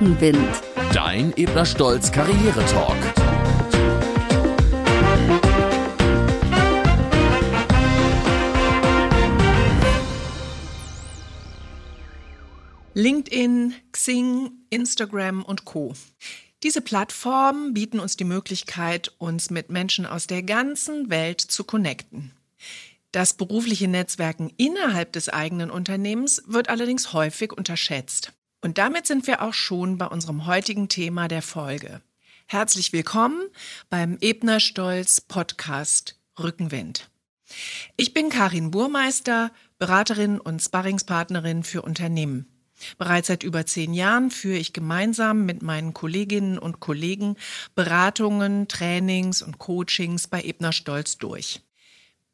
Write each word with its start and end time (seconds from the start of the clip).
Rückenwind. 0.00 0.62
Dein 0.92 1.32
Ebner 1.36 1.64
Stolz 1.64 2.12
Karriere-Talk. 2.12 2.96
LinkedIn, 12.94 13.74
Xing, 13.92 14.50
Instagram 14.70 15.42
und 15.42 15.64
Co. 15.64 15.94
Diese 16.62 16.80
Plattformen 16.80 17.74
bieten 17.74 18.00
uns 18.00 18.16
die 18.16 18.24
Möglichkeit, 18.24 19.12
uns 19.18 19.50
mit 19.50 19.70
Menschen 19.70 20.06
aus 20.06 20.26
der 20.26 20.42
ganzen 20.42 21.10
Welt 21.10 21.40
zu 21.40 21.64
connecten. 21.64 22.32
Das 23.12 23.34
berufliche 23.34 23.88
Netzwerken 23.88 24.52
innerhalb 24.56 25.12
des 25.12 25.28
eigenen 25.28 25.70
Unternehmens 25.70 26.42
wird 26.46 26.68
allerdings 26.68 27.12
häufig 27.12 27.52
unterschätzt. 27.52 28.32
Und 28.66 28.78
damit 28.78 29.06
sind 29.06 29.28
wir 29.28 29.42
auch 29.42 29.54
schon 29.54 29.96
bei 29.96 30.06
unserem 30.06 30.44
heutigen 30.44 30.88
Thema 30.88 31.28
der 31.28 31.40
Folge. 31.40 32.00
Herzlich 32.46 32.92
willkommen 32.92 33.40
beim 33.90 34.18
Ebner 34.20 34.58
Stolz 34.58 35.20
Podcast 35.20 36.18
Rückenwind. 36.36 37.08
Ich 37.96 38.12
bin 38.12 38.28
Karin 38.28 38.72
Burmeister, 38.72 39.52
Beraterin 39.78 40.40
und 40.40 40.60
Sparringspartnerin 40.60 41.62
für 41.62 41.82
Unternehmen. 41.82 42.48
Bereits 42.98 43.28
seit 43.28 43.44
über 43.44 43.66
zehn 43.66 43.94
Jahren 43.94 44.32
führe 44.32 44.58
ich 44.58 44.72
gemeinsam 44.72 45.46
mit 45.46 45.62
meinen 45.62 45.94
Kolleginnen 45.94 46.58
und 46.58 46.80
Kollegen 46.80 47.36
Beratungen, 47.76 48.66
Trainings 48.66 49.42
und 49.42 49.58
Coachings 49.58 50.26
bei 50.26 50.42
Ebner 50.42 50.72
Stolz 50.72 51.18
durch. 51.18 51.62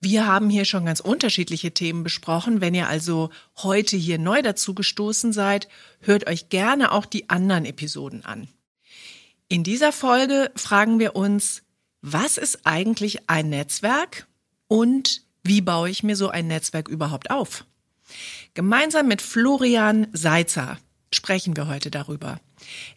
Wir 0.05 0.27
haben 0.27 0.51
hier 0.51 0.65
schon 0.65 0.85
ganz 0.85 0.99
unterschiedliche 0.99 1.71
Themen 1.71 2.03
besprochen. 2.03 2.61
Wenn 2.61 2.75
ihr 2.75 2.89
also 2.89 3.31
heute 3.59 3.97
hier 3.97 4.19
neu 4.19 4.43
dazu 4.43 4.75
gestoßen 4.75 5.33
seid, 5.33 5.69
hört 6.01 6.27
euch 6.27 6.49
gerne 6.49 6.91
auch 6.91 7.07
die 7.07 7.31
anderen 7.31 7.65
Episoden 7.65 8.25
an. 8.25 8.49
In 9.49 9.63
dieser 9.63 9.93
Folge 9.93 10.51
fragen 10.57 10.99
wir 10.99 11.15
uns, 11.15 11.63
was 12.01 12.37
ist 12.37 12.67
eigentlich 12.67 13.31
ein 13.31 13.49
Netzwerk 13.49 14.27
und 14.67 15.23
wie 15.45 15.61
baue 15.61 15.89
ich 15.89 16.03
mir 16.03 16.17
so 16.17 16.31
ein 16.31 16.49
Netzwerk 16.49 16.89
überhaupt 16.89 17.31
auf? 17.31 17.65
Gemeinsam 18.55 19.07
mit 19.07 19.23
Florian 19.23 20.09
Seitzer 20.13 20.79
sprechen 21.15 21.57
wir 21.57 21.69
heute 21.69 21.93
darüber. 21.93 22.41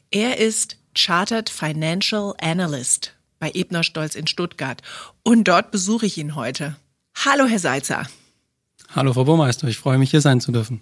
Er 0.09 0.39
ist 0.39 0.77
Chartered 0.97 1.51
Financial 1.51 2.33
Analyst 2.41 3.15
bei 3.37 3.51
Ebner 3.53 3.83
Stolz 3.83 4.15
in 4.15 4.25
Stuttgart 4.25 4.81
und 5.21 5.47
dort 5.47 5.69
besuche 5.69 6.07
ich 6.07 6.17
ihn 6.17 6.33
heute. 6.33 6.75
Hallo, 7.23 7.45
Herr 7.45 7.59
Seitzer. 7.59 8.07
Hallo, 8.93 9.13
Frau 9.13 9.23
Burmeister. 9.23 9.67
Ich 9.67 9.77
freue 9.77 9.97
mich, 9.97 10.11
hier 10.11 10.21
sein 10.21 10.41
zu 10.41 10.51
dürfen. 10.51 10.81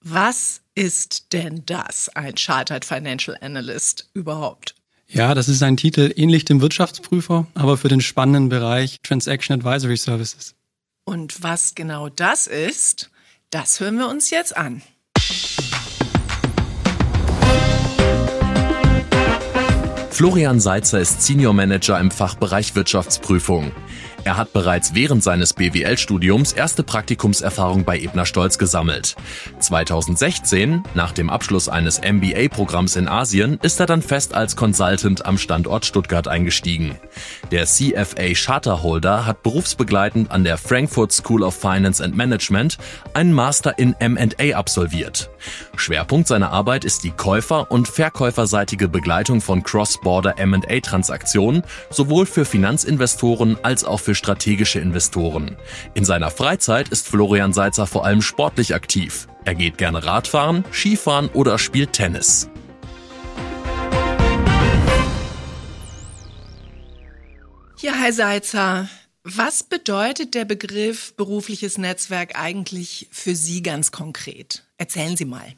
Was 0.00 0.60
ist 0.74 1.32
denn 1.32 1.64
das, 1.66 2.08
ein 2.10 2.36
Chartered 2.36 2.84
Financial 2.84 3.36
Analyst 3.40 4.08
überhaupt? 4.14 4.74
Ja, 5.08 5.34
das 5.34 5.48
ist 5.48 5.62
ein 5.62 5.76
Titel 5.76 6.12
ähnlich 6.16 6.44
dem 6.44 6.60
Wirtschaftsprüfer, 6.60 7.46
aber 7.54 7.76
für 7.76 7.88
den 7.88 8.00
spannenden 8.00 8.48
Bereich 8.48 9.00
Transaction 9.02 9.54
Advisory 9.54 9.96
Services. 9.96 10.54
Und 11.04 11.42
was 11.42 11.74
genau 11.74 12.08
das 12.08 12.46
ist, 12.46 13.10
das 13.50 13.80
hören 13.80 13.98
wir 13.98 14.08
uns 14.08 14.30
jetzt 14.30 14.56
an. 14.56 14.82
Florian 20.10 20.60
Seitzer 20.60 20.98
ist 20.98 21.22
Senior 21.22 21.52
Manager 21.52 22.00
im 22.00 22.10
Fachbereich 22.10 22.74
Wirtschaftsprüfung. 22.74 23.70
Er 24.26 24.36
hat 24.36 24.52
bereits 24.52 24.92
während 24.92 25.22
seines 25.22 25.52
BWL-Studiums 25.52 26.52
erste 26.52 26.82
Praktikumserfahrung 26.82 27.84
bei 27.84 27.96
Ebner 28.00 28.26
Stolz 28.26 28.58
gesammelt. 28.58 29.14
2016, 29.60 30.82
nach 30.94 31.12
dem 31.12 31.30
Abschluss 31.30 31.68
eines 31.68 32.00
MBA-Programms 32.00 32.96
in 32.96 33.06
Asien, 33.06 33.60
ist 33.62 33.78
er 33.78 33.86
dann 33.86 34.02
fest 34.02 34.34
als 34.34 34.56
Consultant 34.56 35.24
am 35.24 35.38
Standort 35.38 35.86
Stuttgart 35.86 36.26
eingestiegen. 36.26 36.96
Der 37.52 37.66
CFA 37.66 38.34
Charterholder 38.34 39.26
hat 39.26 39.44
berufsbegleitend 39.44 40.32
an 40.32 40.42
der 40.42 40.58
Frankfurt 40.58 41.12
School 41.12 41.44
of 41.44 41.54
Finance 41.54 42.02
and 42.02 42.16
Management 42.16 42.78
einen 43.14 43.32
Master 43.32 43.78
in 43.78 43.94
M&A 44.00 44.56
absolviert. 44.56 45.30
Schwerpunkt 45.76 46.26
seiner 46.26 46.50
Arbeit 46.50 46.84
ist 46.84 47.04
die 47.04 47.12
Käufer- 47.12 47.70
und 47.70 47.86
Verkäuferseitige 47.86 48.88
Begleitung 48.88 49.40
von 49.40 49.62
Cross-Border 49.62 50.36
M&A-Transaktionen, 50.40 51.62
sowohl 51.90 52.26
für 52.26 52.44
Finanzinvestoren 52.44 53.56
als 53.62 53.84
auch 53.84 54.00
für 54.00 54.15
strategische 54.16 54.80
Investoren. 54.80 55.56
In 55.94 56.04
seiner 56.04 56.30
Freizeit 56.30 56.88
ist 56.88 57.06
Florian 57.06 57.52
Seitzer 57.52 57.86
vor 57.86 58.04
allem 58.04 58.22
sportlich 58.22 58.74
aktiv. 58.74 59.28
Er 59.44 59.54
geht 59.54 59.78
gerne 59.78 60.04
Radfahren, 60.04 60.64
Skifahren 60.72 61.28
oder 61.28 61.58
spielt 61.58 61.92
Tennis. 61.92 62.50
Ja, 67.78 67.92
Herr 67.92 68.12
Seitzer, 68.12 68.88
was 69.22 69.62
bedeutet 69.62 70.34
der 70.34 70.44
Begriff 70.44 71.14
berufliches 71.14 71.78
Netzwerk 71.78 72.38
eigentlich 72.38 73.08
für 73.12 73.36
Sie 73.36 73.62
ganz 73.62 73.92
konkret? 73.92 74.64
Erzählen 74.78 75.16
Sie 75.16 75.24
mal. 75.24 75.54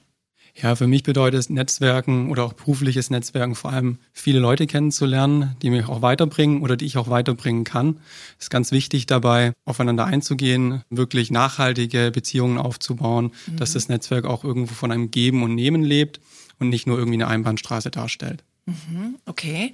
Ja, 0.61 0.75
für 0.75 0.89
mich 0.89 1.05
bedeutet 1.05 1.51
Netzwerken 1.51 2.31
oder 2.31 2.45
auch 2.45 2.53
berufliches 2.53 3.11
Netzwerken 3.11 3.55
vor 3.55 3.73
allem 3.73 3.99
viele 4.13 4.41
Leute 4.41 4.67
kennenzulernen, 4.67 5.57
die 5.63 5.71
mich 5.71 5.87
auch 5.87 6.03
weiterbringen 6.03 6.63
oder 6.63 6.77
die 6.77 6.85
ich 6.85 6.97
auch 6.97 7.09
weiterbringen 7.09 7.63
kann. 7.63 8.01
Es 8.39 8.47
ist 8.47 8.51
ganz 8.51 8.73
wichtig 8.73 9.07
dabei, 9.07 9.53
aufeinander 9.65 10.07
einzugehen, 10.07 10.83
wirklich 10.91 11.31
nachhaltige 11.31 12.11
Beziehungen 12.11 12.59
aufzubauen, 12.59 13.33
mhm. 13.47 13.57
dass 13.57 13.75
das 13.75 13.89
Netzwerk 13.89 14.25
auch 14.25 14.43
irgendwo 14.43 14.75
von 14.75 14.91
einem 14.91 15.13
Geben 15.13 15.45
und 15.45 15.55
Nehmen 15.55 15.85
lebt 15.85 16.21
und 16.59 16.71
nicht 16.71 16.89
nur 16.89 16.99
irgendwie 16.99 17.23
eine 17.23 17.29
Einbahnstraße 17.29 17.93
darstellt. 17.93 18.43
Mhm, 18.67 19.17
okay. 19.27 19.73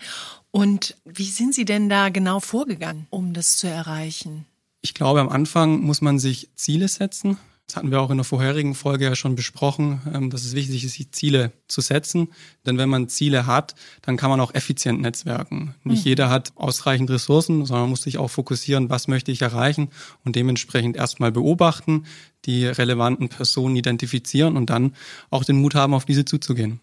Und 0.51 0.97
wie 1.07 1.25
sind 1.25 1.55
Sie 1.55 1.65
denn 1.65 1.89
da 1.89 2.11
genau 2.11 2.41
vorgegangen, 2.41 3.07
um 3.09 3.33
das 3.33 3.57
zu 3.57 3.69
erreichen? 3.69 4.45
Ich 4.83 4.93
glaube, 4.93 5.21
am 5.21 5.31
Anfang 5.31 5.81
muss 5.81 6.03
man 6.03 6.19
sich 6.19 6.51
Ziele 6.57 6.89
setzen. 6.89 7.39
Das 7.67 7.77
hatten 7.77 7.91
wir 7.91 8.01
auch 8.01 8.11
in 8.11 8.19
der 8.19 8.25
vorherigen 8.25 8.75
Folge 8.75 9.07
ja 9.07 9.17
schon 9.17 9.37
besprochen, 9.37 10.03
ähm, 10.13 10.31
dass 10.31 10.45
es 10.45 10.55
wichtig 10.55 10.85
ist, 10.85 10.99
die 10.99 11.11
Ziele 11.11 11.53
zu 11.67 11.81
setzen. 11.81 12.29
Denn 12.67 12.77
wenn 12.77 12.91
man 12.91 13.09
Ziele 13.09 13.47
hat, 13.47 13.75
dann 14.03 14.17
kann 14.17 14.29
man 14.29 14.41
auch 14.41 14.55
effizient 14.55 15.01
netzwerken. 15.01 15.75
Nicht 15.83 16.05
mhm. 16.05 16.09
jeder 16.11 16.29
hat 16.29 16.53
ausreichend 16.57 17.11
Ressourcen, 17.11 17.65
sondern 17.65 17.89
muss 17.89 18.03
sich 18.03 18.19
auch 18.19 18.29
fokussieren, 18.29 18.91
was 18.91 19.09
möchte 19.09 19.33
ich 19.33 19.41
erreichen 19.41 19.89
und 20.25 20.37
dementsprechend 20.37 20.97
erstmal 20.97 21.33
beobachten, 21.33 22.05
die 22.45 22.67
relevanten 22.67 23.31
Personen 23.31 23.77
identifizieren 23.77 24.59
und 24.59 24.69
dann 24.69 24.95
auch 25.31 25.45
den 25.45 25.57
Mut 25.57 25.75
haben, 25.75 25.95
auf 25.95 26.05
diese 26.05 26.27
zuzugehen. 26.27 26.81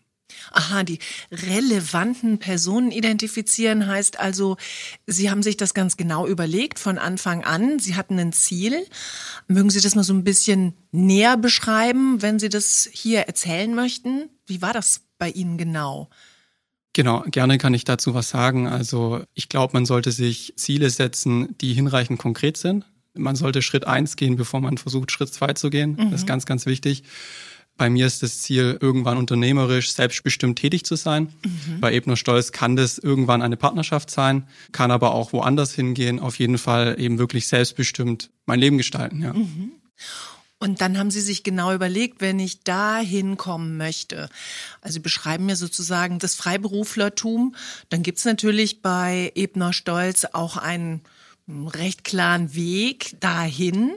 Aha, 0.51 0.83
die 0.83 0.99
relevanten 1.31 2.39
Personen 2.39 2.91
identifizieren 2.91 3.87
heißt 3.87 4.19
also, 4.19 4.57
Sie 5.07 5.29
haben 5.29 5.43
sich 5.43 5.57
das 5.57 5.73
ganz 5.73 5.97
genau 5.97 6.27
überlegt 6.27 6.79
von 6.79 6.97
Anfang 6.97 7.43
an. 7.43 7.79
Sie 7.79 7.95
hatten 7.95 8.19
ein 8.19 8.33
Ziel. 8.33 8.85
Mögen 9.47 9.69
Sie 9.69 9.81
das 9.81 9.95
mal 9.95 10.03
so 10.03 10.13
ein 10.13 10.23
bisschen 10.23 10.73
näher 10.91 11.37
beschreiben, 11.37 12.21
wenn 12.21 12.39
Sie 12.39 12.49
das 12.49 12.89
hier 12.91 13.21
erzählen 13.21 13.73
möchten? 13.73 14.29
Wie 14.45 14.61
war 14.61 14.73
das 14.73 15.01
bei 15.17 15.29
Ihnen 15.29 15.57
genau? 15.57 16.09
Genau, 16.93 17.23
gerne 17.27 17.57
kann 17.57 17.73
ich 17.73 17.85
dazu 17.85 18.13
was 18.13 18.29
sagen. 18.29 18.67
Also 18.67 19.23
ich 19.33 19.47
glaube, 19.47 19.73
man 19.73 19.85
sollte 19.85 20.11
sich 20.11 20.53
Ziele 20.57 20.89
setzen, 20.89 21.55
die 21.59 21.73
hinreichend 21.73 22.19
konkret 22.19 22.57
sind. 22.57 22.85
Man 23.13 23.35
sollte 23.35 23.61
Schritt 23.61 23.87
eins 23.87 24.15
gehen, 24.15 24.35
bevor 24.35 24.61
man 24.61 24.77
versucht, 24.77 25.11
Schritt 25.11 25.33
zwei 25.33 25.53
zu 25.53 25.69
gehen. 25.69 25.91
Mhm. 25.91 26.11
Das 26.11 26.21
ist 26.21 26.27
ganz, 26.27 26.45
ganz 26.45 26.65
wichtig. 26.65 27.03
Bei 27.81 27.89
mir 27.89 28.05
ist 28.05 28.21
das 28.21 28.41
Ziel, 28.43 28.77
irgendwann 28.79 29.17
unternehmerisch 29.17 29.91
selbstbestimmt 29.93 30.59
tätig 30.59 30.85
zu 30.85 30.95
sein. 30.95 31.33
Mhm. 31.43 31.79
Bei 31.79 31.91
Ebner 31.91 32.15
Stolz 32.15 32.51
kann 32.51 32.75
das 32.75 32.99
irgendwann 32.99 33.41
eine 33.41 33.57
Partnerschaft 33.57 34.11
sein, 34.11 34.47
kann 34.71 34.91
aber 34.91 35.15
auch 35.15 35.33
woanders 35.33 35.73
hingehen. 35.73 36.19
Auf 36.19 36.37
jeden 36.37 36.59
Fall 36.59 36.99
eben 36.99 37.17
wirklich 37.17 37.47
selbstbestimmt 37.47 38.29
mein 38.45 38.59
Leben 38.59 38.77
gestalten. 38.77 39.23
Ja. 39.23 39.33
Mhm. 39.33 39.71
Und 40.59 40.79
dann 40.79 40.99
haben 40.99 41.09
Sie 41.09 41.21
sich 41.21 41.41
genau 41.41 41.73
überlegt, 41.73 42.21
wenn 42.21 42.37
ich 42.37 42.63
da 42.63 42.99
hinkommen 42.99 43.77
möchte. 43.77 44.29
Also 44.81 44.93
Sie 44.93 44.99
beschreiben 44.99 45.47
mir 45.47 45.55
sozusagen 45.55 46.19
das 46.19 46.35
Freiberuflertum. 46.35 47.55
Dann 47.89 48.03
gibt's 48.03 48.25
natürlich 48.25 48.83
bei 48.83 49.31
Ebner 49.33 49.73
Stolz 49.73 50.27
auch 50.33 50.55
einen 50.55 51.01
recht 51.49 52.03
klaren 52.03 52.53
Weg 52.53 53.19
dahin. 53.19 53.93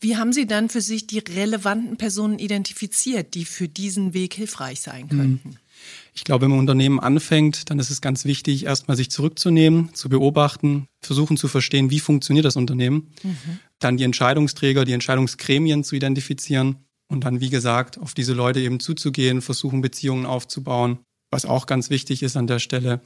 Wie 0.00 0.16
haben 0.16 0.32
Sie 0.32 0.46
dann 0.46 0.68
für 0.68 0.80
sich 0.80 1.06
die 1.06 1.18
relevanten 1.18 1.96
Personen 1.96 2.38
identifiziert, 2.38 3.34
die 3.34 3.44
für 3.44 3.68
diesen 3.68 4.12
Weg 4.12 4.34
hilfreich 4.34 4.80
sein 4.80 5.08
könnten? 5.08 5.50
Mhm. 5.50 5.56
Ich 6.14 6.24
glaube, 6.24 6.42
wenn 6.42 6.50
man 6.50 6.60
Unternehmen 6.60 7.00
anfängt, 7.00 7.70
dann 7.70 7.78
ist 7.78 7.90
es 7.90 8.00
ganz 8.00 8.24
wichtig, 8.24 8.64
erstmal 8.64 8.96
sich 8.96 9.10
zurückzunehmen, 9.10 9.94
zu 9.94 10.08
beobachten, 10.08 10.86
versuchen 11.00 11.36
zu 11.36 11.48
verstehen, 11.48 11.90
wie 11.90 12.00
funktioniert 12.00 12.46
das 12.46 12.56
Unternehmen, 12.56 13.12
mhm. 13.22 13.58
dann 13.78 13.96
die 13.96 14.04
Entscheidungsträger, 14.04 14.84
die 14.84 14.92
Entscheidungsgremien 14.92 15.84
zu 15.84 15.94
identifizieren 15.94 16.76
und 17.08 17.24
dann, 17.24 17.40
wie 17.40 17.50
gesagt, 17.50 17.98
auf 17.98 18.14
diese 18.14 18.32
Leute 18.32 18.60
eben 18.60 18.80
zuzugehen, 18.80 19.42
versuchen, 19.42 19.80
Beziehungen 19.80 20.26
aufzubauen. 20.26 20.98
Was 21.30 21.44
auch 21.44 21.66
ganz 21.66 21.90
wichtig 21.90 22.22
ist 22.22 22.36
an 22.36 22.46
der 22.46 22.58
Stelle, 22.58 23.00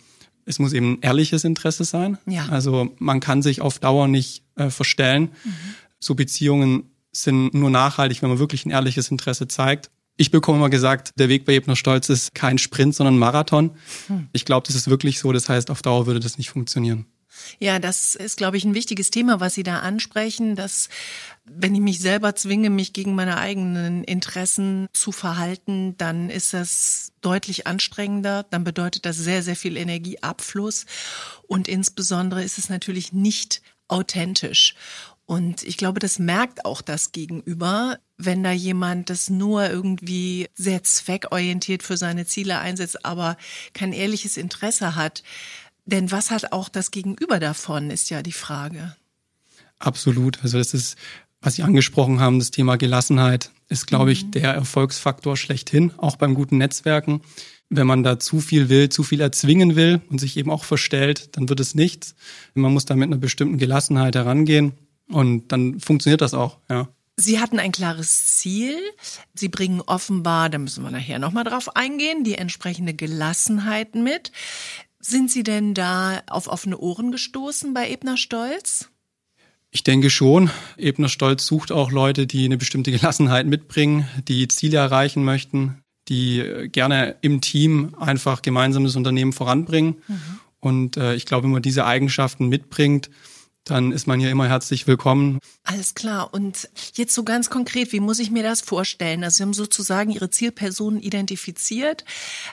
es 0.45 0.59
muss 0.59 0.73
eben 0.73 0.95
ein 0.95 1.03
ehrliches 1.03 1.45
Interesse 1.45 1.85
sein. 1.85 2.19
Ja. 2.27 2.49
Also 2.49 2.95
man 2.99 3.21
kann 3.21 3.43
sich 3.43 3.61
auf 3.61 3.79
Dauer 3.79 4.09
nicht 4.09 4.45
äh, 4.57 4.71
verstellen. 4.71 5.31
Mhm 5.45 5.51
so 6.01 6.15
Beziehungen 6.15 6.91
sind 7.13 7.55
nur 7.55 7.71
nachhaltig, 7.71 8.23
wenn 8.23 8.31
man 8.31 8.39
wirklich 8.39 8.65
ein 8.67 8.71
ehrliches 8.71 9.11
Interesse 9.11 9.49
zeigt. 9.49 9.91
Ich 10.17 10.31
bekomme 10.31 10.59
immer 10.59 10.71
gesagt, 10.71 11.13
der 11.17 11.29
Weg 11.29 11.45
bei 11.45 11.55
Ebner 11.55 11.77
Stolz 11.77 12.09
ist 12.09 12.35
kein 12.35 12.59
Sprint, 12.59 12.95
sondern 12.95 13.19
Marathon. 13.19 13.73
Hm. 14.09 14.29
Ich 14.33 14.45
glaube, 14.45 14.67
das 14.67 14.77
ist 14.77 14.89
wirklich 14.89 15.19
so. 15.19 15.33
Das 15.33 15.49
heißt, 15.49 15.71
auf 15.71 15.83
Dauer 15.83 16.07
würde 16.07 16.21
das 16.21 16.37
nicht 16.37 16.51
funktionieren. 16.51 17.07
Ja, 17.59 17.79
das 17.79 18.15
ist, 18.15 18.37
glaube 18.37 18.57
ich, 18.57 18.65
ein 18.65 18.75
wichtiges 18.75 19.11
Thema, 19.11 19.41
was 19.41 19.55
Sie 19.55 19.63
da 19.63 19.79
ansprechen, 19.79 20.57
dass 20.57 20.89
wenn 21.45 21.75
ich 21.75 21.81
mich 21.81 22.01
selber 22.01 22.35
zwinge, 22.35 22.71
mich 22.71 22.93
gegen 22.93 23.15
meine 23.15 23.39
eigenen 23.39 24.05
Interessen 24.05 24.89
zu 24.93 25.13
verhalten, 25.13 25.97
dann 25.97 26.31
ist 26.31 26.53
das 26.53 27.13
deutlich 27.21 27.67
anstrengender. 27.67 28.45
Dann 28.51 28.65
bedeutet 28.65 29.07
das 29.07 29.17
sehr, 29.17 29.43
sehr 29.43 29.57
viel 29.57 29.77
Energieabfluss. 29.77 30.87
Und 31.47 31.69
insbesondere 31.69 32.43
ist 32.43 32.59
es 32.59 32.69
natürlich 32.69 33.13
nicht 33.13 33.63
authentisch. 33.89 34.75
Und 35.31 35.63
ich 35.63 35.77
glaube, 35.77 36.01
das 36.01 36.19
merkt 36.19 36.65
auch 36.65 36.83
das 36.83 37.13
Gegenüber, 37.13 38.01
wenn 38.19 38.43
da 38.43 38.51
jemand 38.51 39.11
das 39.11 39.31
nur 39.31 39.71
irgendwie 39.71 40.49
sehr 40.57 40.83
zweckorientiert 40.83 41.85
für 41.85 41.97
seine 41.97 42.27
Ziele 42.27 42.59
einsetzt, 42.59 43.05
aber 43.05 43.37
kein 43.73 43.93
ehrliches 43.93 44.37
Interesse 44.37 44.97
hat. 44.97 45.23
Denn 45.85 46.11
was 46.11 46.33
hat 46.33 46.51
auch 46.51 46.69
das 46.69 46.91
Gegenüber 46.91 47.39
davon, 47.39 47.93
ist 47.93 48.11
ja 48.11 48.25
die 48.25 48.33
Frage. 48.33 48.97
Absolut. 49.79 50.43
Also 50.43 50.59
das 50.59 50.75
ist, 50.75 50.99
was 51.41 51.55
Sie 51.55 51.63
angesprochen 51.63 52.19
haben, 52.19 52.41
das 52.41 52.51
Thema 52.51 52.75
Gelassenheit 52.75 53.53
ist, 53.69 53.87
glaube 53.87 54.07
mhm. 54.07 54.11
ich, 54.11 54.31
der 54.33 54.53
Erfolgsfaktor 54.55 55.37
schlechthin, 55.37 55.93
auch 55.97 56.17
beim 56.17 56.35
guten 56.35 56.59
Netzwerken. 56.59 57.21
Wenn 57.69 57.87
man 57.87 58.03
da 58.03 58.19
zu 58.19 58.41
viel 58.41 58.69
will, 58.69 58.89
zu 58.89 59.05
viel 59.05 59.21
erzwingen 59.21 59.77
will 59.77 60.01
und 60.11 60.19
sich 60.19 60.37
eben 60.37 60.51
auch 60.51 60.65
verstellt, 60.65 61.37
dann 61.37 61.49
wird 61.49 61.61
es 61.61 61.77
nichts. 61.77 62.17
Man 62.55 62.73
muss 62.73 62.85
da 62.85 62.97
mit 62.97 63.07
einer 63.07 63.17
bestimmten 63.17 63.59
Gelassenheit 63.59 64.17
herangehen. 64.17 64.73
Und 65.11 65.49
dann 65.49 65.81
funktioniert 65.81 66.21
das 66.21 66.35
auch, 66.35 66.59
ja. 66.69 66.89
Sie 67.17 67.39
hatten 67.39 67.59
ein 67.59 67.73
klares 67.73 68.39
Ziel. 68.39 68.79
Sie 69.35 69.49
bringen 69.49 69.83
offenbar, 69.83 70.49
da 70.49 70.59
müssen 70.59 70.83
wir 70.83 70.91
nachher 70.91 71.19
nochmal 71.19 71.45
drauf 71.45 71.77
eingehen, 71.77 72.25
die 72.25 72.37
entsprechende 72.37 72.95
Gelassenheit 72.95 73.95
mit. 73.95 74.33
Sind 75.01 75.31
Sie 75.31 75.43
denn 75.43 75.75
da 75.75 76.23
auf 76.29 76.47
offene 76.47 76.79
Ohren 76.79 77.13
gestoßen 77.13 77.75
bei 77.75 77.91
Ebner 77.91 78.17
Stolz? 78.17 78.89
Ich 79.71 79.85
denke 79.85 80.11
schon. 80.11 80.51
Ebner 80.79 81.09
Stolz 81.09 81.47
sucht 81.47 81.73
auch 81.73 81.91
Leute, 81.91 82.27
die 82.27 82.45
eine 82.45 82.57
bestimmte 82.57 82.91
Gelassenheit 82.91 83.47
mitbringen, 83.47 84.09
die 84.27 84.49
Ziele 84.49 84.79
erreichen 84.79 85.25
möchten, 85.25 85.83
die 86.09 86.69
gerne 86.73 87.17
im 87.21 87.41
Team 87.41 87.95
einfach 87.99 88.43
gemeinsam 88.43 88.85
das 88.85 88.97
Unternehmen 88.97 89.33
voranbringen. 89.33 89.97
Mhm. 90.09 90.41
Und 90.59 90.97
äh, 90.97 91.15
ich 91.15 91.25
glaube, 91.25 91.45
wenn 91.45 91.53
man 91.53 91.63
diese 91.63 91.87
Eigenschaften 91.87 92.49
mitbringt, 92.49 93.11
dann 93.71 93.93
ist 93.93 94.07
man 94.07 94.21
ja 94.21 94.31
immer 94.31 94.49
herzlich 94.49 94.87
willkommen. 94.87 95.39
Alles 95.65 95.95
klar. 95.95 96.35
Und 96.35 96.69
jetzt 96.95 97.15
so 97.15 97.23
ganz 97.23 97.51
konkret, 97.51 97.93
wie 97.93 98.01
muss 98.01 98.19
ich 98.19 98.31
mir 98.31 98.43
das 98.43 98.61
vorstellen? 98.61 99.23
Also 99.23 99.39
Sie 99.39 99.43
haben 99.45 99.55
sozusagen 99.55 100.11
Ihre 100.11 100.31
Zielpersonen 100.31 101.01
identifiziert 101.01 102.05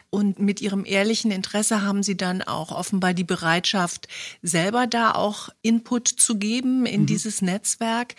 und 0.09 0.39
mit 0.39 0.61
Ihrem 0.61 0.85
ehrlichen 0.85 1.31
Interesse 1.31 1.81
haben 1.81 2.03
Sie 2.03 2.15
dann 2.15 2.41
auch 2.41 2.71
offenbar 2.71 3.13
die 3.13 3.23
Bereitschaft, 3.23 4.07
selber 4.41 4.87
da 4.87 5.11
auch 5.11 5.49
Input 5.61 6.07
zu 6.07 6.37
geben 6.37 6.85
in 6.85 7.01
mhm. 7.01 7.05
dieses 7.07 7.41
Netzwerk. 7.41 8.15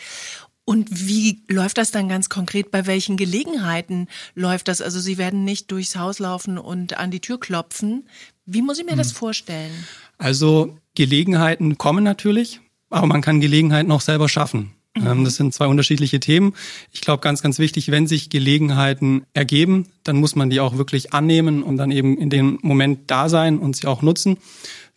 Und 0.64 0.88
wie 0.90 1.42
läuft 1.48 1.78
das 1.78 1.92
dann 1.92 2.08
ganz 2.08 2.28
konkret? 2.28 2.70
Bei 2.70 2.86
welchen 2.86 3.16
Gelegenheiten 3.16 4.06
läuft 4.34 4.68
das? 4.68 4.82
Also 4.82 5.00
Sie 5.00 5.16
werden 5.16 5.44
nicht 5.44 5.70
durchs 5.70 5.96
Haus 5.96 6.18
laufen 6.18 6.58
und 6.58 6.98
an 6.98 7.10
die 7.10 7.20
Tür 7.20 7.40
klopfen. 7.40 8.06
Wie 8.44 8.60
muss 8.60 8.78
ich 8.78 8.84
mir 8.84 8.92
mhm. 8.92 8.98
das 8.98 9.12
vorstellen? 9.12 9.72
Also 10.18 10.76
Gelegenheiten 10.94 11.78
kommen 11.78 12.04
natürlich. 12.04 12.60
Aber 12.90 13.06
man 13.06 13.20
kann 13.20 13.40
Gelegenheiten 13.40 13.92
auch 13.92 14.00
selber 14.00 14.28
schaffen. 14.28 14.72
Mhm. 14.96 15.24
Das 15.24 15.36
sind 15.36 15.54
zwei 15.54 15.66
unterschiedliche 15.66 16.20
Themen. 16.20 16.54
Ich 16.92 17.00
glaube, 17.00 17.20
ganz, 17.20 17.42
ganz 17.42 17.58
wichtig, 17.58 17.90
wenn 17.90 18.06
sich 18.06 18.30
Gelegenheiten 18.30 19.24
ergeben, 19.34 19.86
dann 20.04 20.16
muss 20.16 20.34
man 20.34 20.50
die 20.50 20.60
auch 20.60 20.76
wirklich 20.76 21.12
annehmen 21.12 21.62
und 21.62 21.76
dann 21.76 21.90
eben 21.90 22.16
in 22.16 22.30
dem 22.30 22.58
Moment 22.62 23.10
da 23.10 23.28
sein 23.28 23.58
und 23.58 23.76
sie 23.76 23.86
auch 23.86 24.02
nutzen. 24.02 24.38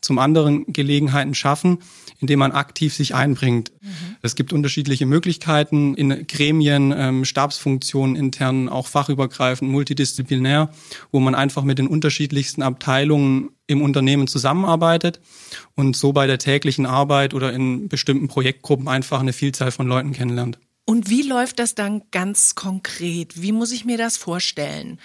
Zum 0.01 0.17
anderen 0.19 0.65
Gelegenheiten 0.67 1.35
schaffen, 1.35 1.77
indem 2.19 2.39
man 2.39 2.51
aktiv 2.51 2.93
sich 2.93 3.15
einbringt. 3.15 3.71
Mhm. 3.81 3.89
Es 4.21 4.35
gibt 4.35 4.53
unterschiedliche 4.53 5.05
Möglichkeiten 5.05 5.95
in 5.95 6.27
Gremien, 6.27 6.93
ähm, 6.95 7.25
Stabsfunktionen 7.25 8.15
intern, 8.15 8.69
auch 8.69 8.87
fachübergreifend, 8.87 9.71
multidisziplinär, 9.71 10.71
wo 11.11 11.19
man 11.19 11.35
einfach 11.35 11.63
mit 11.63 11.79
den 11.79 11.87
unterschiedlichsten 11.87 12.61
Abteilungen 12.61 13.49
im 13.67 13.81
Unternehmen 13.81 14.27
zusammenarbeitet 14.27 15.21
und 15.75 15.95
so 15.95 16.13
bei 16.13 16.27
der 16.27 16.39
täglichen 16.39 16.85
Arbeit 16.85 17.33
oder 17.33 17.53
in 17.53 17.87
bestimmten 17.87 18.27
Projektgruppen 18.27 18.87
einfach 18.87 19.19
eine 19.19 19.33
Vielzahl 19.33 19.71
von 19.71 19.87
Leuten 19.87 20.11
kennenlernt. 20.11 20.59
Und 20.91 21.09
wie 21.09 21.21
läuft 21.21 21.59
das 21.59 21.73
dann 21.73 22.01
ganz 22.11 22.53
konkret? 22.53 23.41
Wie 23.41 23.53
muss 23.53 23.71
ich 23.71 23.85
mir 23.85 23.97
das 23.97 24.17
vorstellen? 24.17 24.99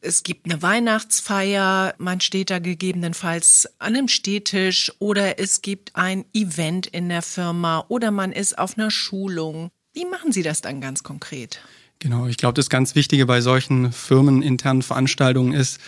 Es 0.00 0.22
gibt 0.22 0.46
eine 0.46 0.62
Weihnachtsfeier, 0.62 1.94
man 1.98 2.22
steht 2.22 2.48
da 2.48 2.58
gegebenenfalls 2.58 3.68
an 3.78 3.96
einem 3.96 4.08
Stehtisch 4.08 4.90
oder 4.98 5.38
es 5.38 5.60
gibt 5.60 5.94
ein 5.94 6.24
Event 6.32 6.86
in 6.86 7.10
der 7.10 7.20
Firma 7.20 7.84
oder 7.88 8.12
man 8.12 8.32
ist 8.32 8.56
auf 8.56 8.78
einer 8.78 8.90
Schulung. 8.90 9.68
Wie 9.92 10.06
machen 10.06 10.32
Sie 10.32 10.42
das 10.42 10.62
dann 10.62 10.80
ganz 10.80 11.02
konkret? 11.02 11.60
Genau, 11.98 12.26
ich 12.26 12.38
glaube, 12.38 12.54
das 12.54 12.70
ganz 12.70 12.94
Wichtige 12.94 13.26
bei 13.26 13.42
solchen 13.42 13.92
firmeninternen 13.92 14.82
Veranstaltungen 14.82 15.52
ist, 15.52 15.80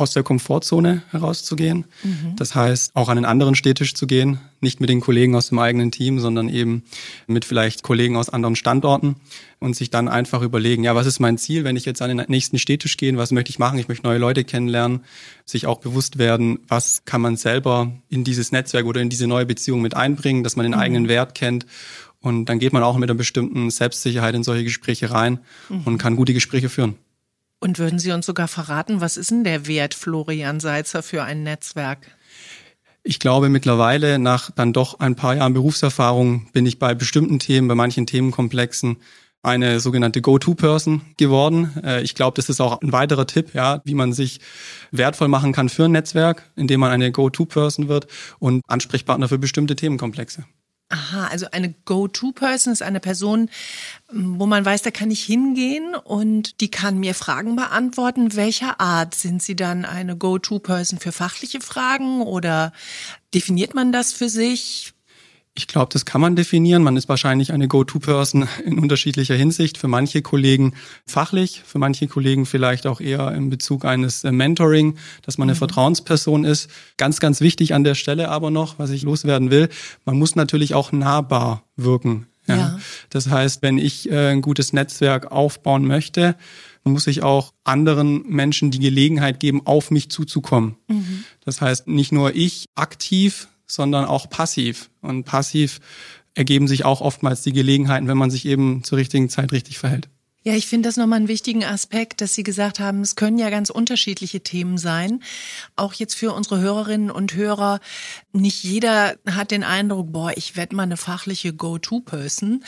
aus 0.00 0.12
der 0.12 0.22
Komfortzone 0.22 1.02
herauszugehen. 1.10 1.84
Mhm. 2.02 2.36
Das 2.36 2.54
heißt, 2.54 2.96
auch 2.96 3.08
an 3.08 3.18
einen 3.18 3.26
anderen 3.26 3.54
Städtisch 3.54 3.94
zu 3.94 4.06
gehen, 4.06 4.40
nicht 4.60 4.80
mit 4.80 4.90
den 4.90 5.00
Kollegen 5.00 5.34
aus 5.34 5.48
dem 5.48 5.58
eigenen 5.58 5.90
Team, 5.90 6.20
sondern 6.20 6.48
eben 6.48 6.82
mit 7.26 7.44
vielleicht 7.44 7.82
Kollegen 7.82 8.16
aus 8.16 8.28
anderen 8.28 8.56
Standorten 8.56 9.16
und 9.58 9.76
sich 9.76 9.90
dann 9.90 10.08
einfach 10.08 10.42
überlegen, 10.42 10.84
ja, 10.84 10.94
was 10.94 11.06
ist 11.06 11.20
mein 11.20 11.38
Ziel, 11.38 11.64
wenn 11.64 11.76
ich 11.76 11.84
jetzt 11.84 12.02
an 12.02 12.16
den 12.16 12.24
nächsten 12.28 12.58
Städtisch 12.58 12.96
gehe, 12.96 13.16
was 13.16 13.30
möchte 13.30 13.50
ich 13.50 13.58
machen? 13.58 13.78
Ich 13.78 13.88
möchte 13.88 14.06
neue 14.06 14.18
Leute 14.18 14.44
kennenlernen, 14.44 15.00
sich 15.44 15.66
auch 15.66 15.78
bewusst 15.78 16.18
werden, 16.18 16.60
was 16.68 17.04
kann 17.04 17.20
man 17.20 17.36
selber 17.36 17.92
in 18.08 18.24
dieses 18.24 18.52
Netzwerk 18.52 18.86
oder 18.86 19.00
in 19.00 19.10
diese 19.10 19.26
neue 19.26 19.46
Beziehung 19.46 19.82
mit 19.82 19.94
einbringen, 19.94 20.44
dass 20.44 20.56
man 20.56 20.64
den 20.64 20.72
mhm. 20.72 20.80
eigenen 20.80 21.08
Wert 21.08 21.34
kennt 21.34 21.66
und 22.20 22.46
dann 22.46 22.58
geht 22.58 22.72
man 22.72 22.82
auch 22.82 22.96
mit 22.96 23.08
einer 23.08 23.16
bestimmten 23.16 23.70
Selbstsicherheit 23.70 24.34
in 24.34 24.42
solche 24.42 24.64
Gespräche 24.64 25.10
rein 25.10 25.40
mhm. 25.68 25.82
und 25.84 25.98
kann 25.98 26.16
gute 26.16 26.34
Gespräche 26.34 26.68
führen. 26.68 26.96
Und 27.60 27.78
würden 27.78 27.98
Sie 27.98 28.10
uns 28.10 28.24
sogar 28.24 28.48
verraten, 28.48 29.02
was 29.02 29.18
ist 29.18 29.30
denn 29.30 29.44
der 29.44 29.66
Wert 29.66 29.94
Florian 29.94 30.60
Seitzer 30.60 31.02
für 31.02 31.22
ein 31.22 31.42
Netzwerk? 31.42 31.98
Ich 33.02 33.18
glaube, 33.18 33.48
mittlerweile 33.48 34.18
nach 34.18 34.50
dann 34.50 34.72
doch 34.72 34.98
ein 34.98 35.14
paar 35.14 35.36
Jahren 35.36 35.54
Berufserfahrung 35.54 36.50
bin 36.52 36.66
ich 36.66 36.78
bei 36.78 36.94
bestimmten 36.94 37.38
Themen, 37.38 37.68
bei 37.68 37.74
manchen 37.74 38.06
Themenkomplexen 38.06 38.96
eine 39.42 39.80
sogenannte 39.80 40.20
Go-To-Person 40.20 41.00
geworden. 41.16 41.72
Äh, 41.82 42.02
ich 42.02 42.14
glaube, 42.14 42.36
das 42.36 42.48
ist 42.48 42.60
auch 42.60 42.80
ein 42.80 42.92
weiterer 42.92 43.26
Tipp, 43.26 43.54
ja, 43.54 43.80
wie 43.84 43.94
man 43.94 44.12
sich 44.12 44.40
wertvoll 44.90 45.28
machen 45.28 45.52
kann 45.52 45.68
für 45.68 45.84
ein 45.84 45.92
Netzwerk, 45.92 46.50
indem 46.56 46.80
man 46.80 46.90
eine 46.90 47.10
Go-To-Person 47.10 47.88
wird 47.88 48.06
und 48.38 48.62
Ansprechpartner 48.68 49.28
für 49.28 49.38
bestimmte 49.38 49.76
Themenkomplexe. 49.76 50.44
Aha, 50.92 51.28
also 51.28 51.46
eine 51.52 51.72
Go-To-Person 51.84 52.72
ist 52.72 52.82
eine 52.82 52.98
Person, 52.98 53.48
wo 54.10 54.46
man 54.46 54.64
weiß, 54.64 54.82
da 54.82 54.90
kann 54.90 55.12
ich 55.12 55.22
hingehen 55.22 55.94
und 55.94 56.60
die 56.60 56.68
kann 56.68 56.98
mir 56.98 57.14
Fragen 57.14 57.54
beantworten. 57.54 58.34
Welcher 58.34 58.80
Art 58.80 59.14
sind 59.14 59.40
Sie 59.40 59.54
dann 59.54 59.84
eine 59.84 60.16
Go-To-Person 60.16 60.98
für 60.98 61.12
fachliche 61.12 61.60
Fragen 61.60 62.22
oder 62.22 62.72
definiert 63.32 63.72
man 63.72 63.92
das 63.92 64.12
für 64.12 64.28
sich? 64.28 64.92
Ich 65.54 65.66
glaube, 65.66 65.88
das 65.92 66.04
kann 66.04 66.20
man 66.20 66.36
definieren. 66.36 66.82
Man 66.82 66.96
ist 66.96 67.08
wahrscheinlich 67.08 67.52
eine 67.52 67.66
Go-To-Person 67.66 68.48
in 68.64 68.78
unterschiedlicher 68.78 69.34
Hinsicht. 69.34 69.78
Für 69.78 69.88
manche 69.88 70.22
Kollegen 70.22 70.74
fachlich, 71.06 71.62
für 71.64 71.78
manche 71.78 72.06
Kollegen 72.06 72.46
vielleicht 72.46 72.86
auch 72.86 73.00
eher 73.00 73.32
im 73.32 73.50
Bezug 73.50 73.84
eines 73.84 74.24
äh, 74.24 74.32
Mentoring, 74.32 74.96
dass 75.22 75.38
man 75.38 75.48
eine 75.48 75.54
mhm. 75.54 75.58
Vertrauensperson 75.58 76.44
ist. 76.44 76.70
Ganz, 76.96 77.20
ganz 77.20 77.40
wichtig 77.40 77.74
an 77.74 77.84
der 77.84 77.94
Stelle 77.94 78.28
aber 78.28 78.50
noch, 78.50 78.78
was 78.78 78.90
ich 78.90 79.02
loswerden 79.02 79.50
will, 79.50 79.68
man 80.04 80.18
muss 80.18 80.36
natürlich 80.36 80.74
auch 80.74 80.92
nahbar 80.92 81.64
wirken. 81.76 82.26
Ja. 82.46 82.56
ja. 82.56 82.80
Das 83.10 83.28
heißt, 83.28 83.62
wenn 83.62 83.78
ich 83.78 84.10
äh, 84.10 84.30
ein 84.30 84.42
gutes 84.42 84.72
Netzwerk 84.72 85.30
aufbauen 85.32 85.86
möchte, 85.86 86.36
muss 86.84 87.06
ich 87.06 87.22
auch 87.22 87.52
anderen 87.64 88.26
Menschen 88.28 88.70
die 88.70 88.78
Gelegenheit 88.78 89.40
geben, 89.40 89.66
auf 89.66 89.90
mich 89.90 90.10
zuzukommen. 90.10 90.76
Mhm. 90.88 91.24
Das 91.44 91.60
heißt, 91.60 91.88
nicht 91.88 92.12
nur 92.12 92.34
ich 92.34 92.64
aktiv, 92.74 93.48
sondern 93.72 94.04
auch 94.04 94.28
passiv. 94.28 94.90
Und 95.00 95.24
passiv 95.24 95.80
ergeben 96.34 96.68
sich 96.68 96.84
auch 96.84 97.00
oftmals 97.00 97.42
die 97.42 97.52
Gelegenheiten, 97.52 98.08
wenn 98.08 98.18
man 98.18 98.30
sich 98.30 98.46
eben 98.46 98.84
zur 98.84 98.98
richtigen 98.98 99.28
Zeit 99.28 99.52
richtig 99.52 99.78
verhält. 99.78 100.08
Ja, 100.42 100.54
ich 100.54 100.68
finde 100.68 100.88
das 100.88 100.96
nochmal 100.96 101.18
einen 101.18 101.28
wichtigen 101.28 101.64
Aspekt, 101.64 102.22
dass 102.22 102.32
Sie 102.34 102.42
gesagt 102.42 102.80
haben, 102.80 103.02
es 103.02 103.14
können 103.14 103.38
ja 103.38 103.50
ganz 103.50 103.68
unterschiedliche 103.68 104.40
Themen 104.40 104.78
sein. 104.78 105.22
Auch 105.76 105.92
jetzt 105.92 106.14
für 106.14 106.32
unsere 106.32 106.60
Hörerinnen 106.60 107.10
und 107.10 107.34
Hörer. 107.34 107.78
Nicht 108.32 108.64
jeder 108.64 109.16
hat 109.26 109.50
den 109.50 109.64
Eindruck, 109.64 110.12
boah, 110.12 110.32
ich 110.34 110.56
werde 110.56 110.76
mal 110.76 110.84
eine 110.84 110.96
fachliche 110.96 111.52
Go-To-Person. 111.52 112.64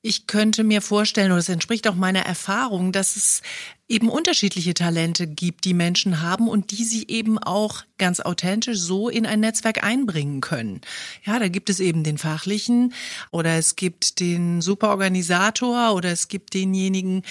Ich 0.00 0.28
könnte 0.28 0.62
mir 0.62 0.80
vorstellen, 0.80 1.32
oder 1.32 1.40
es 1.40 1.48
entspricht 1.48 1.88
auch 1.88 1.96
meiner 1.96 2.20
Erfahrung, 2.20 2.92
dass 2.92 3.16
es 3.16 3.42
eben 3.88 4.10
unterschiedliche 4.10 4.74
Talente 4.74 5.26
gibt, 5.26 5.64
die 5.64 5.72
Menschen 5.72 6.20
haben 6.20 6.48
und 6.48 6.70
die 6.72 6.84
sie 6.84 7.06
eben 7.08 7.38
auch 7.38 7.84
ganz 7.96 8.20
authentisch 8.20 8.78
so 8.78 9.08
in 9.08 9.24
ein 9.24 9.40
Netzwerk 9.40 9.82
einbringen 9.82 10.40
können. 10.40 10.82
Ja, 11.24 11.38
da 11.38 11.48
gibt 11.48 11.70
es 11.70 11.80
eben 11.80 12.04
den 12.04 12.18
fachlichen 12.18 12.92
oder 13.30 13.56
es 13.56 13.76
gibt 13.76 14.20
den 14.20 14.60
Superorganisator 14.60 15.94
oder 15.94 16.10
es 16.10 16.28
gibt 16.28 16.54
denjenigen, 16.54 17.22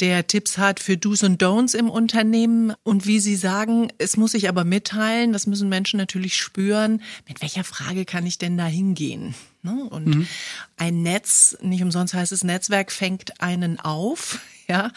der 0.00 0.26
Tipps 0.26 0.56
hat 0.56 0.78
für 0.78 0.96
Do's 0.96 1.24
und 1.24 1.42
Don'ts 1.42 1.76
im 1.76 1.90
Unternehmen 1.90 2.72
und 2.84 3.06
wie 3.06 3.18
Sie 3.18 3.36
sagen, 3.36 3.88
es 3.98 4.16
muss 4.16 4.32
sich 4.32 4.48
aber 4.48 4.64
mitteilen, 4.64 5.32
das 5.32 5.46
müssen 5.46 5.68
Menschen 5.68 5.98
natürlich 5.98 6.36
spüren, 6.36 7.02
mit 7.28 7.42
welcher 7.42 7.64
Frage 7.64 8.04
kann 8.04 8.24
ich 8.24 8.38
denn 8.38 8.56
da 8.56 8.66
hingehen? 8.66 9.34
Ne? 9.62 9.88
Und 9.90 10.06
mhm. 10.06 10.28
ein 10.76 11.02
Netz, 11.02 11.56
nicht 11.60 11.82
umsonst 11.82 12.14
heißt 12.14 12.32
es 12.32 12.44
Netzwerk, 12.44 12.92
fängt 12.92 13.40
einen 13.40 13.80
auf. 13.80 14.38
Ja, 14.68 14.92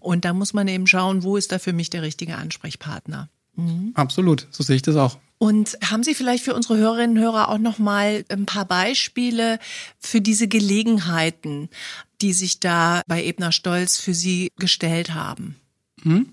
und 0.00 0.24
da 0.24 0.32
muss 0.32 0.52
man 0.52 0.66
eben 0.66 0.86
schauen, 0.86 1.22
wo 1.22 1.36
ist 1.36 1.52
da 1.52 1.58
für 1.58 1.72
mich 1.72 1.90
der 1.90 2.02
richtige 2.02 2.36
Ansprechpartner. 2.36 3.28
Mhm. 3.54 3.92
Absolut, 3.94 4.48
so 4.50 4.62
sehe 4.62 4.76
ich 4.76 4.82
das 4.82 4.96
auch. 4.96 5.18
Und 5.38 5.76
haben 5.84 6.02
Sie 6.04 6.14
vielleicht 6.14 6.44
für 6.44 6.54
unsere 6.54 6.76
Hörerinnen 6.76 7.16
und 7.16 7.22
Hörer 7.22 7.48
auch 7.48 7.58
noch 7.58 7.78
mal 7.78 8.24
ein 8.28 8.46
paar 8.46 8.64
Beispiele 8.64 9.58
für 9.98 10.20
diese 10.20 10.46
Gelegenheiten, 10.46 11.68
die 12.20 12.32
sich 12.32 12.60
da 12.60 13.02
bei 13.08 13.24
Ebner 13.24 13.52
Stolz 13.52 13.98
für 13.98 14.14
Sie 14.14 14.50
gestellt 14.58 15.14
haben? 15.14 15.56
Mhm. 16.04 16.28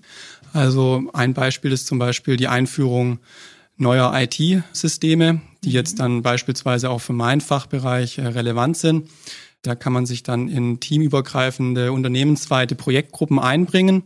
Also 0.52 1.10
ein 1.12 1.34
Beispiel 1.34 1.72
ist 1.72 1.86
zum 1.86 1.98
Beispiel 1.98 2.36
die 2.36 2.48
Einführung 2.48 3.18
neuer 3.76 4.12
IT-Systeme, 4.14 5.40
die 5.64 5.72
jetzt 5.72 5.98
dann 5.98 6.22
beispielsweise 6.22 6.90
auch 6.90 7.00
für 7.00 7.12
meinen 7.12 7.40
Fachbereich 7.40 8.18
äh, 8.18 8.26
relevant 8.26 8.76
sind. 8.76 9.08
Da 9.62 9.74
kann 9.74 9.92
man 9.92 10.06
sich 10.06 10.22
dann 10.22 10.48
in 10.48 10.80
teamübergreifende 10.80 11.92
unternehmensweite 11.92 12.74
Projektgruppen 12.74 13.38
einbringen. 13.38 14.04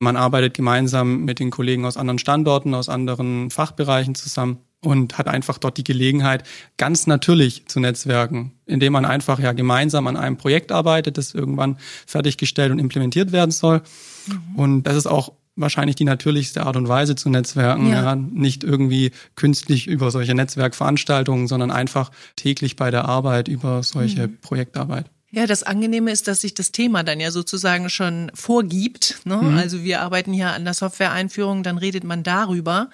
Man 0.00 0.16
arbeitet 0.16 0.54
gemeinsam 0.54 1.24
mit 1.24 1.38
den 1.38 1.50
Kollegen 1.50 1.84
aus 1.84 1.96
anderen 1.96 2.18
Standorten, 2.18 2.74
aus 2.74 2.88
anderen 2.88 3.50
Fachbereichen 3.50 4.16
zusammen 4.16 4.58
und 4.82 5.16
hat 5.18 5.28
einfach 5.28 5.58
dort 5.58 5.78
die 5.78 5.84
Gelegenheit, 5.84 6.44
ganz 6.76 7.06
natürlich 7.06 7.66
zu 7.66 7.80
netzwerken, 7.80 8.52
indem 8.66 8.92
man 8.92 9.04
einfach 9.04 9.38
ja 9.38 9.52
gemeinsam 9.52 10.06
an 10.06 10.16
einem 10.16 10.36
Projekt 10.36 10.72
arbeitet, 10.72 11.18
das 11.18 11.34
irgendwann 11.34 11.78
fertiggestellt 12.06 12.72
und 12.72 12.78
implementiert 12.78 13.32
werden 13.32 13.52
soll. 13.52 13.82
Mhm. 14.26 14.56
Und 14.56 14.82
das 14.84 14.96
ist 14.96 15.06
auch 15.06 15.32
wahrscheinlich 15.56 15.96
die 15.96 16.04
natürlichste 16.04 16.64
Art 16.64 16.76
und 16.76 16.88
Weise 16.88 17.16
zu 17.16 17.28
netzwerken. 17.28 17.88
Ja. 17.88 18.02
ja. 18.02 18.16
Nicht 18.16 18.62
irgendwie 18.62 19.10
künstlich 19.34 19.86
über 19.86 20.10
solche 20.10 20.34
Netzwerkveranstaltungen, 20.34 21.48
sondern 21.48 21.70
einfach 21.70 22.10
täglich 22.36 22.76
bei 22.76 22.90
der 22.90 23.06
Arbeit 23.06 23.48
über 23.48 23.82
solche 23.82 24.28
mhm. 24.28 24.38
Projektarbeit. 24.40 25.06
Ja, 25.32 25.46
das 25.46 25.64
Angenehme 25.64 26.12
ist, 26.12 26.28
dass 26.28 26.40
sich 26.40 26.54
das 26.54 26.72
Thema 26.72 27.02
dann 27.02 27.20
ja 27.20 27.30
sozusagen 27.30 27.90
schon 27.90 28.30
vorgibt. 28.32 29.20
Ne? 29.24 29.36
Mhm. 29.36 29.58
Also 29.58 29.82
wir 29.82 30.00
arbeiten 30.00 30.32
hier 30.32 30.52
an 30.52 30.64
der 30.64 30.74
Software-Einführung, 30.74 31.62
dann 31.62 31.78
redet 31.78 32.04
man 32.04 32.22
darüber. 32.22 32.90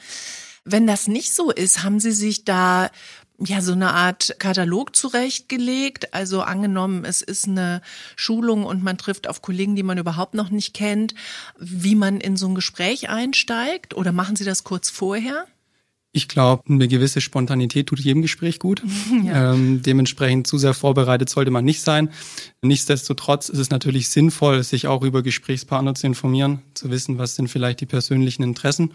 Wenn 0.64 0.86
das 0.86 1.08
nicht 1.08 1.34
so 1.34 1.50
ist, 1.50 1.82
haben 1.82 2.00
Sie 2.00 2.12
sich 2.12 2.44
da 2.44 2.90
ja 3.44 3.60
so 3.60 3.72
eine 3.72 3.92
Art 3.92 4.36
Katalog 4.38 4.94
zurechtgelegt. 4.96 6.14
Also 6.14 6.42
angenommen, 6.42 7.04
es 7.04 7.22
ist 7.22 7.48
eine 7.48 7.82
Schulung 8.16 8.64
und 8.64 8.82
man 8.82 8.98
trifft 8.98 9.28
auf 9.28 9.42
Kollegen, 9.42 9.76
die 9.76 9.82
man 9.82 9.98
überhaupt 9.98 10.34
noch 10.34 10.50
nicht 10.50 10.74
kennt, 10.74 11.14
wie 11.58 11.94
man 11.94 12.20
in 12.20 12.36
so 12.36 12.48
ein 12.48 12.54
Gespräch 12.54 13.08
einsteigt 13.08 13.94
oder 13.94 14.12
machen 14.12 14.36
Sie 14.36 14.44
das 14.44 14.64
kurz 14.64 14.90
vorher? 14.90 15.46
Ich 16.14 16.28
glaube, 16.28 16.62
eine 16.68 16.88
gewisse 16.88 17.22
Spontanität 17.22 17.86
tut 17.86 17.98
jedem 17.98 18.20
Gespräch 18.20 18.58
gut. 18.58 18.82
Ja. 19.24 19.54
Ähm, 19.54 19.82
dementsprechend 19.82 20.46
zu 20.46 20.58
sehr 20.58 20.74
vorbereitet 20.74 21.28
sollte 21.28 21.50
man 21.50 21.64
nicht 21.64 21.80
sein. 21.82 22.10
Nichtsdestotrotz 22.60 23.48
ist 23.48 23.58
es 23.58 23.70
natürlich 23.70 24.08
sinnvoll, 24.08 24.62
sich 24.64 24.86
auch 24.86 25.02
über 25.02 25.22
Gesprächspartner 25.22 25.94
zu 25.94 26.06
informieren, 26.06 26.62
zu 26.74 26.90
wissen, 26.90 27.18
was 27.18 27.36
sind 27.36 27.48
vielleicht 27.48 27.80
die 27.80 27.86
persönlichen 27.86 28.42
Interessen. 28.42 28.92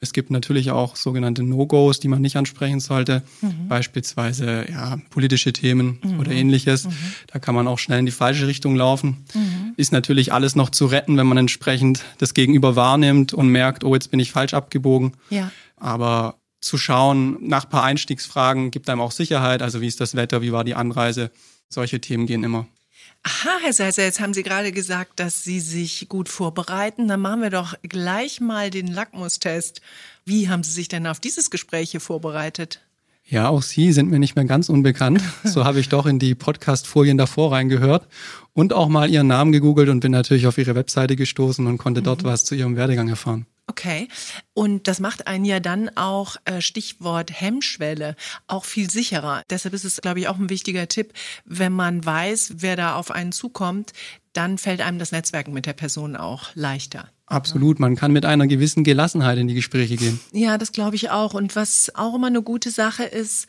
Es 0.00 0.12
gibt 0.12 0.30
natürlich 0.30 0.70
auch 0.70 0.96
sogenannte 0.96 1.42
No-Gos, 1.42 2.00
die 2.00 2.08
man 2.08 2.22
nicht 2.22 2.36
ansprechen 2.36 2.80
sollte, 2.80 3.22
mhm. 3.40 3.68
beispielsweise 3.68 4.66
ja, 4.70 4.98
politische 5.10 5.52
Themen 5.52 5.98
mhm. 6.02 6.20
oder 6.20 6.32
ähnliches. 6.32 6.84
Mhm. 6.84 6.92
Da 7.28 7.38
kann 7.38 7.54
man 7.54 7.66
auch 7.66 7.78
schnell 7.78 8.00
in 8.00 8.06
die 8.06 8.12
falsche 8.12 8.46
Richtung 8.46 8.76
laufen. 8.76 9.24
Mhm. 9.34 9.74
Ist 9.76 9.92
natürlich 9.92 10.32
alles 10.32 10.56
noch 10.56 10.70
zu 10.70 10.86
retten, 10.86 11.16
wenn 11.16 11.26
man 11.26 11.38
entsprechend 11.38 12.04
das 12.18 12.34
Gegenüber 12.34 12.76
wahrnimmt 12.76 13.32
und 13.32 13.48
merkt, 13.48 13.84
oh, 13.84 13.94
jetzt 13.94 14.10
bin 14.10 14.20
ich 14.20 14.32
falsch 14.32 14.54
abgebogen. 14.54 15.12
Ja. 15.30 15.50
Aber 15.76 16.36
zu 16.60 16.78
schauen 16.78 17.38
nach 17.40 17.68
paar 17.68 17.84
Einstiegsfragen 17.84 18.70
gibt 18.70 18.88
einem 18.88 19.00
auch 19.00 19.12
Sicherheit. 19.12 19.62
Also 19.62 19.80
wie 19.80 19.86
ist 19.86 20.00
das 20.00 20.14
Wetter, 20.16 20.42
wie 20.42 20.52
war 20.52 20.64
die 20.64 20.74
Anreise? 20.74 21.30
Solche 21.68 22.00
Themen 22.00 22.26
gehen 22.26 22.44
immer. 22.44 22.66
Aha, 23.28 23.58
Herr 23.60 23.72
Seiser, 23.72 24.04
jetzt 24.04 24.20
haben 24.20 24.34
Sie 24.34 24.44
gerade 24.44 24.70
gesagt, 24.70 25.18
dass 25.18 25.42
Sie 25.42 25.58
sich 25.58 26.08
gut 26.08 26.28
vorbereiten. 26.28 27.08
Dann 27.08 27.18
machen 27.18 27.42
wir 27.42 27.50
doch 27.50 27.74
gleich 27.82 28.40
mal 28.40 28.70
den 28.70 28.86
Lackmustest. 28.86 29.80
Wie 30.24 30.48
haben 30.48 30.62
Sie 30.62 30.70
sich 30.70 30.86
denn 30.86 31.08
auf 31.08 31.18
dieses 31.18 31.50
Gespräch 31.50 31.90
hier 31.90 32.00
vorbereitet? 32.00 32.85
Ja, 33.28 33.48
auch 33.48 33.62
Sie 33.62 33.92
sind 33.92 34.08
mir 34.08 34.20
nicht 34.20 34.36
mehr 34.36 34.44
ganz 34.44 34.68
unbekannt. 34.68 35.20
So 35.44 35.64
habe 35.64 35.80
ich 35.80 35.88
doch 35.88 36.06
in 36.06 36.18
die 36.18 36.34
Podcast-Folien 36.34 37.18
davor 37.18 37.52
reingehört 37.52 38.08
und 38.52 38.72
auch 38.72 38.88
mal 38.88 39.08
Ihren 39.08 39.26
Namen 39.26 39.52
gegoogelt 39.52 39.88
und 39.88 40.00
bin 40.00 40.12
natürlich 40.12 40.46
auf 40.46 40.58
Ihre 40.58 40.74
Webseite 40.74 41.16
gestoßen 41.16 41.66
und 41.66 41.78
konnte 41.78 42.02
dort 42.02 42.22
mhm. 42.22 42.28
was 42.28 42.44
zu 42.44 42.54
Ihrem 42.54 42.76
Werdegang 42.76 43.08
erfahren. 43.08 43.46
Okay. 43.68 44.08
Und 44.54 44.86
das 44.86 45.00
macht 45.00 45.26
einen 45.26 45.44
ja 45.44 45.60
dann 45.60 45.90
auch, 45.96 46.36
äh, 46.44 46.60
Stichwort 46.60 47.30
Hemmschwelle, 47.32 48.14
auch 48.46 48.64
viel 48.64 48.90
sicherer. 48.90 49.42
Deshalb 49.50 49.74
ist 49.74 49.84
es, 49.84 50.00
glaube 50.00 50.20
ich, 50.20 50.28
auch 50.28 50.38
ein 50.38 50.50
wichtiger 50.50 50.86
Tipp, 50.86 51.12
wenn 51.44 51.72
man 51.72 52.04
weiß, 52.04 52.54
wer 52.58 52.76
da 52.76 52.94
auf 52.94 53.10
einen 53.10 53.32
zukommt, 53.32 53.92
dann 54.32 54.58
fällt 54.58 54.80
einem 54.80 54.98
das 54.98 55.12
Netzwerken 55.12 55.52
mit 55.52 55.66
der 55.66 55.72
Person 55.72 56.16
auch 56.16 56.50
leichter. 56.54 57.10
Absolut, 57.26 57.80
man 57.80 57.96
kann 57.96 58.12
mit 58.12 58.24
einer 58.24 58.46
gewissen 58.46 58.84
Gelassenheit 58.84 59.38
in 59.38 59.48
die 59.48 59.54
Gespräche 59.54 59.96
gehen. 59.96 60.20
Ja, 60.32 60.58
das 60.58 60.72
glaube 60.72 60.94
ich 60.96 61.10
auch. 61.10 61.34
Und 61.34 61.56
was 61.56 61.90
auch 61.94 62.14
immer 62.14 62.28
eine 62.28 62.42
gute 62.42 62.70
Sache 62.70 63.02
ist, 63.02 63.48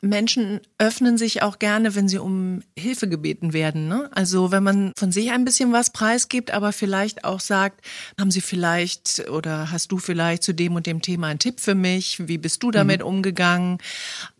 Menschen 0.00 0.60
öffnen 0.78 1.18
sich 1.18 1.42
auch 1.42 1.58
gerne, 1.58 1.96
wenn 1.96 2.08
sie 2.08 2.18
um 2.18 2.62
Hilfe 2.78 3.08
gebeten 3.08 3.52
werden. 3.52 3.88
Ne? 3.88 4.08
Also 4.12 4.52
wenn 4.52 4.62
man 4.62 4.92
von 4.96 5.10
sich 5.10 5.32
ein 5.32 5.44
bisschen 5.44 5.72
was 5.72 5.90
preisgibt, 5.90 6.52
aber 6.52 6.72
vielleicht 6.72 7.24
auch 7.24 7.40
sagt, 7.40 7.84
haben 8.18 8.30
Sie 8.30 8.40
vielleicht 8.40 9.28
oder 9.28 9.72
hast 9.72 9.90
du 9.90 9.98
vielleicht 9.98 10.44
zu 10.44 10.54
dem 10.54 10.76
und 10.76 10.86
dem 10.86 11.02
Thema 11.02 11.26
einen 11.26 11.40
Tipp 11.40 11.58
für 11.58 11.74
mich? 11.74 12.28
Wie 12.28 12.38
bist 12.38 12.62
du 12.62 12.70
damit 12.70 13.00
mhm. 13.00 13.08
umgegangen? 13.08 13.78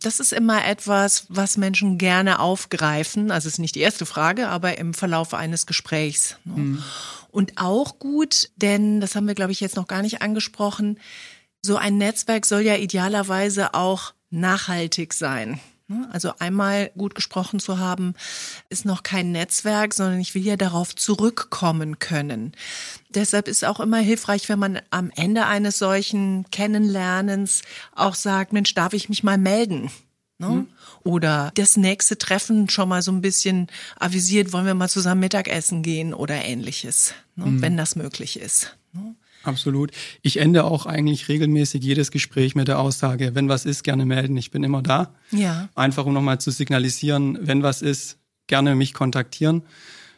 Das 0.01 0.21
ist 0.21 0.31
immer 0.31 0.65
etwas, 0.65 1.25
was 1.27 1.57
Menschen 1.57 1.97
gerne 1.97 2.39
aufgreifen. 2.39 3.29
Also 3.29 3.47
es 3.47 3.55
ist 3.55 3.59
nicht 3.59 3.75
die 3.75 3.81
erste 3.81 4.05
Frage, 4.05 4.47
aber 4.47 4.77
im 4.77 4.93
Verlauf 4.93 5.33
eines 5.33 5.65
Gesprächs. 5.65 6.37
Ne? 6.45 6.53
Mhm. 6.55 6.83
Und 7.31 7.53
auch 7.57 7.99
gut, 7.99 8.49
denn 8.55 9.01
das 9.01 9.15
haben 9.15 9.27
wir, 9.27 9.35
glaube 9.35 9.51
ich, 9.51 9.59
jetzt 9.59 9.75
noch 9.75 9.87
gar 9.87 10.01
nicht 10.01 10.21
angesprochen. 10.21 10.99
So 11.61 11.77
ein 11.77 11.97
Netzwerk 11.97 12.45
soll 12.45 12.61
ja 12.61 12.75
idealerweise 12.75 13.73
auch 13.73 14.13
nachhaltig 14.29 15.13
sein. 15.13 15.59
Ne? 15.89 16.07
Also 16.11 16.33
einmal 16.39 16.91
gut 16.95 17.15
gesprochen 17.15 17.59
zu 17.59 17.79
haben, 17.79 18.13
ist 18.69 18.85
noch 18.85 19.03
kein 19.03 19.31
Netzwerk, 19.31 19.93
sondern 19.93 20.19
ich 20.19 20.35
will 20.35 20.43
ja 20.43 20.55
darauf 20.55 20.95
zurückkommen 20.95 21.99
können. 21.99 22.53
Deshalb 23.09 23.47
ist 23.47 23.65
auch 23.65 23.79
immer 23.79 23.97
hilfreich, 23.97 24.47
wenn 24.49 24.59
man 24.59 24.79
am 24.91 25.11
Ende 25.15 25.47
eines 25.47 25.79
solchen 25.79 26.49
Kennenlernens 26.51 27.63
auch 27.95 28.15
sagt, 28.15 28.53
Mensch, 28.53 28.73
darf 28.75 28.93
ich 28.93 29.09
mich 29.09 29.23
mal 29.23 29.39
melden? 29.39 29.89
Mhm. 30.37 30.67
Oder 31.03 31.51
das 31.55 31.77
nächste 31.77 32.17
Treffen 32.17 32.69
schon 32.69 32.89
mal 32.89 33.01
so 33.01 33.11
ein 33.11 33.21
bisschen 33.21 33.67
avisiert, 33.99 34.53
wollen 34.53 34.65
wir 34.65 34.73
mal 34.73 34.89
zusammen 34.89 35.21
Mittagessen 35.21 35.81
gehen 35.81 36.13
oder 36.13 36.43
ähnliches, 36.43 37.13
ne? 37.35 37.45
mhm. 37.45 37.61
wenn 37.61 37.77
das 37.77 37.95
möglich 37.95 38.39
ist. 38.39 38.75
Ne? 38.93 39.15
Absolut. 39.43 39.91
Ich 40.21 40.37
ende 40.37 40.65
auch 40.65 40.85
eigentlich 40.85 41.29
regelmäßig 41.29 41.83
jedes 41.83 42.11
Gespräch 42.11 42.55
mit 42.55 42.67
der 42.67 42.79
Aussage, 42.79 43.35
wenn 43.35 43.47
was 43.47 43.65
ist, 43.65 43.83
gerne 43.83 44.05
melden, 44.05 44.35
ich 44.35 44.51
bin 44.51 44.63
immer 44.63 44.81
da. 44.81 45.15
Ja. 45.31 45.69
Einfach 45.75 46.05
um 46.05 46.13
nochmal 46.13 46.41
zu 46.41 46.51
signalisieren, 46.51 47.37
wenn 47.41 47.63
was 47.63 47.81
ist, 47.81 48.17
gerne 48.47 48.75
mich 48.75 48.93
kontaktieren. 48.93 49.63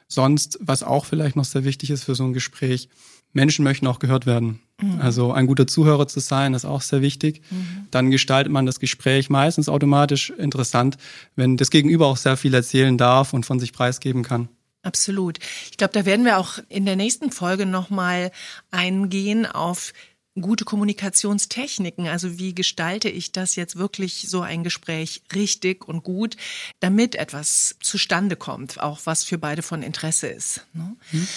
Sonst, 0.07 0.57
was 0.59 0.83
auch 0.83 1.05
vielleicht 1.05 1.35
noch 1.35 1.45
sehr 1.45 1.63
wichtig 1.63 1.91
ist 1.91 2.03
für 2.03 2.15
so 2.15 2.23
ein 2.23 2.33
Gespräch, 2.33 2.89
Menschen 3.31 3.63
möchten 3.63 3.87
auch 3.87 3.99
gehört 3.99 4.25
werden. 4.25 4.59
Mhm. 4.81 5.01
Also 5.01 5.31
ein 5.31 5.47
guter 5.47 5.67
Zuhörer 5.67 6.07
zu 6.07 6.19
sein, 6.19 6.53
ist 6.53 6.65
auch 6.65 6.81
sehr 6.81 7.01
wichtig. 7.01 7.41
Mhm. 7.49 7.87
Dann 7.91 8.11
gestaltet 8.11 8.51
man 8.51 8.65
das 8.65 8.79
Gespräch 8.79 9.29
meistens 9.29 9.69
automatisch 9.69 10.31
interessant, 10.31 10.97
wenn 11.35 11.57
das 11.57 11.69
Gegenüber 11.69 12.07
auch 12.07 12.17
sehr 12.17 12.37
viel 12.37 12.53
erzählen 12.53 12.97
darf 12.97 13.33
und 13.33 13.45
von 13.45 13.59
sich 13.59 13.73
preisgeben 13.73 14.23
kann. 14.23 14.49
Absolut. 14.83 15.37
Ich 15.69 15.77
glaube, 15.77 15.93
da 15.93 16.05
werden 16.05 16.25
wir 16.25 16.39
auch 16.39 16.57
in 16.67 16.85
der 16.85 16.95
nächsten 16.95 17.31
Folge 17.31 17.67
nochmal 17.67 18.31
eingehen 18.71 19.45
auf 19.45 19.93
gute 20.39 20.63
Kommunikationstechniken. 20.63 22.07
Also 22.07 22.39
wie 22.39 22.55
gestalte 22.55 23.09
ich 23.09 23.31
das 23.31 23.55
jetzt 23.55 23.75
wirklich 23.75 24.27
so 24.29 24.41
ein 24.41 24.63
Gespräch 24.63 25.21
richtig 25.35 25.87
und 25.87 26.03
gut, 26.03 26.37
damit 26.79 27.15
etwas 27.15 27.75
zustande 27.81 28.35
kommt, 28.35 28.79
auch 28.79 29.01
was 29.03 29.23
für 29.23 29.37
beide 29.37 29.61
von 29.61 29.83
Interesse 29.83 30.27
ist. 30.27 30.65
Ne? 30.73 30.95
Mhm. 31.11 31.27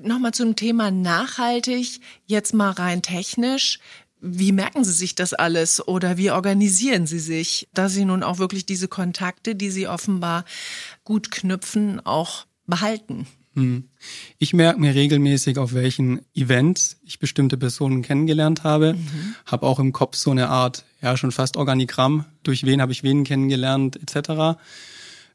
Nochmal 0.00 0.32
zum 0.32 0.56
Thema 0.56 0.90
nachhaltig, 0.90 2.00
jetzt 2.26 2.54
mal 2.54 2.70
rein 2.70 3.02
technisch. 3.02 3.78
Wie 4.20 4.52
merken 4.52 4.84
Sie 4.84 4.92
sich 4.92 5.14
das 5.14 5.34
alles 5.34 5.86
oder 5.86 6.16
wie 6.16 6.30
organisieren 6.30 7.06
Sie 7.06 7.18
sich, 7.18 7.68
da 7.74 7.88
Sie 7.88 8.04
nun 8.04 8.22
auch 8.22 8.38
wirklich 8.38 8.64
diese 8.64 8.88
Kontakte, 8.88 9.54
die 9.54 9.70
Sie 9.70 9.88
offenbar 9.88 10.44
gut 11.04 11.30
knüpfen, 11.30 12.04
auch 12.06 12.46
behalten? 12.66 13.26
Hm. 13.54 13.88
Ich 14.38 14.54
merke 14.54 14.80
mir 14.80 14.94
regelmäßig, 14.94 15.58
auf 15.58 15.74
welchen 15.74 16.20
Events 16.34 16.98
ich 17.04 17.18
bestimmte 17.18 17.58
Personen 17.58 18.00
kennengelernt 18.02 18.64
habe. 18.64 18.94
Mhm. 18.94 19.34
Habe 19.44 19.66
auch 19.66 19.78
im 19.78 19.92
Kopf 19.92 20.16
so 20.16 20.30
eine 20.30 20.48
Art, 20.48 20.84
ja 21.02 21.16
schon 21.16 21.32
fast 21.32 21.56
Organigramm, 21.58 22.24
durch 22.44 22.64
wen 22.64 22.80
habe 22.80 22.92
ich 22.92 23.02
wen 23.02 23.24
kennengelernt 23.24 23.96
etc. 23.96 24.58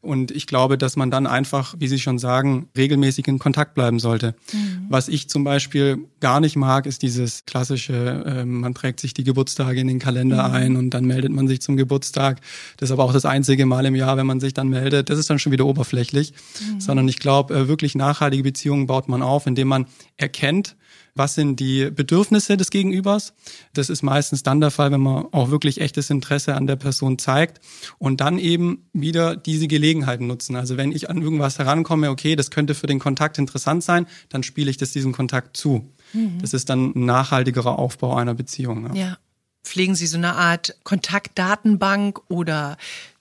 Und 0.02 0.32
ich 0.32 0.48
glaube, 0.48 0.78
dass 0.78 0.96
man 0.96 1.12
dann 1.12 1.28
einfach, 1.28 1.76
wie 1.80 1.88
Sie 1.88 2.00
schon 2.00 2.20
sagen, 2.20 2.70
regelmäßig 2.78 3.28
in 3.28 3.40
Kontakt 3.40 3.74
bleiben 3.74 4.00
sollte. 4.00 4.36
Mhm. 4.54 4.86
Was 4.90 5.08
ich 5.08 5.30
zum 5.30 5.44
Beispiel 5.44 5.98
gar 6.20 6.40
nicht 6.40 6.56
mag, 6.56 6.86
ist 6.86 7.02
dieses 7.02 7.46
klassische, 7.46 8.24
äh, 8.26 8.46
man 8.46 8.74
trägt 8.74 9.00
sich 9.00 9.14
die 9.14 9.24
Geburtstage 9.24 9.80
in 9.80 9.88
den 9.88 10.00
Kalender 10.00 10.48
mhm. 10.48 10.54
ein 10.54 10.76
und 10.78 10.90
dann 10.92 11.06
meldet 11.06 11.32
man 11.32 11.48
sich 11.48 11.62
zum 11.62 11.78
Geburtstag. 11.78 12.40
Das 12.78 12.90
ist 12.90 12.94
aber 12.94 13.04
auch 13.04 13.14
das 13.14 13.26
einzige 13.26 13.66
Mal 13.66 13.86
im 13.86 13.96
Jahr, 13.96 14.18
wenn 14.18 14.28
man 14.28 14.40
sich 14.40 14.54
dann 14.54 14.70
meldet. 14.70 15.10
Das 15.10 15.20
ist 15.20 15.30
dann 15.30 15.40
schon 15.40 15.52
wieder 15.52 15.66
oberflächlich. 15.66 16.34
Mhm. 16.60 16.80
Sondern 16.80 17.08
ich 17.08 17.20
glaube, 17.20 17.54
äh, 17.54 17.68
wirklich 17.68 17.96
nachhaltige 17.96 18.44
Beziehungen 18.44 18.88
baut 18.88 19.10
man 19.10 19.22
auf, 19.22 19.48
indem 19.48 19.68
man 19.68 19.88
erkennt, 20.18 20.76
was 21.18 21.36
sind 21.36 21.60
die 21.60 21.90
Bedürfnisse 21.90 22.58
des 22.58 22.70
Gegenübers. 22.70 23.34
Das 23.74 23.90
ist 23.90 24.04
meistens 24.04 24.44
dann 24.44 24.62
der 24.62 24.72
Fall, 24.72 24.92
wenn 24.92 25.02
man 25.02 25.26
auch 25.32 25.50
wirklich 25.50 25.82
echtes 25.82 26.10
Interesse 26.10 26.56
an 26.56 26.68
der 26.68 26.76
Person 26.76 27.18
zeigt 27.18 27.60
und 27.98 28.22
dann 28.22 28.40
eben 28.40 28.90
wieder 28.94 29.36
diese 29.36 29.68
Gelegenheiten 29.68 30.28
nutzen. 30.28 30.56
Also 30.56 30.78
wenn 30.78 30.92
ich 30.92 31.10
an 31.10 31.22
irgendwas 31.22 31.60
herankomme, 31.60 32.10
okay, 32.10 32.36
das 32.36 32.52
könnte 32.52 32.76
für 32.76 32.88
den 32.88 33.00
Kontakt 33.00 33.38
interessant 33.38 33.84
sein, 33.84 34.08
dann 34.30 34.44
spiele 34.44 34.70
ich 34.70 34.78
das 34.78 34.92
diesem 34.92 35.12
Kontakt 35.12 35.58
zu. 35.58 35.94
Mhm. 36.14 36.40
Das 36.42 36.54
ist 36.54 36.70
dann 36.70 36.94
ein 36.96 37.06
nachhaltigerer 37.06 37.80
Aufbau 37.80 38.16
einer 38.16 38.34
Beziehung. 38.34 38.88
Ja. 38.96 39.10
ja. 39.10 39.18
Pflegen 39.64 39.96
Sie 39.96 40.08
so 40.08 40.18
eine 40.18 40.36
Art 40.36 40.78
Kontaktdatenbank 40.84 42.22
oder 42.30 42.78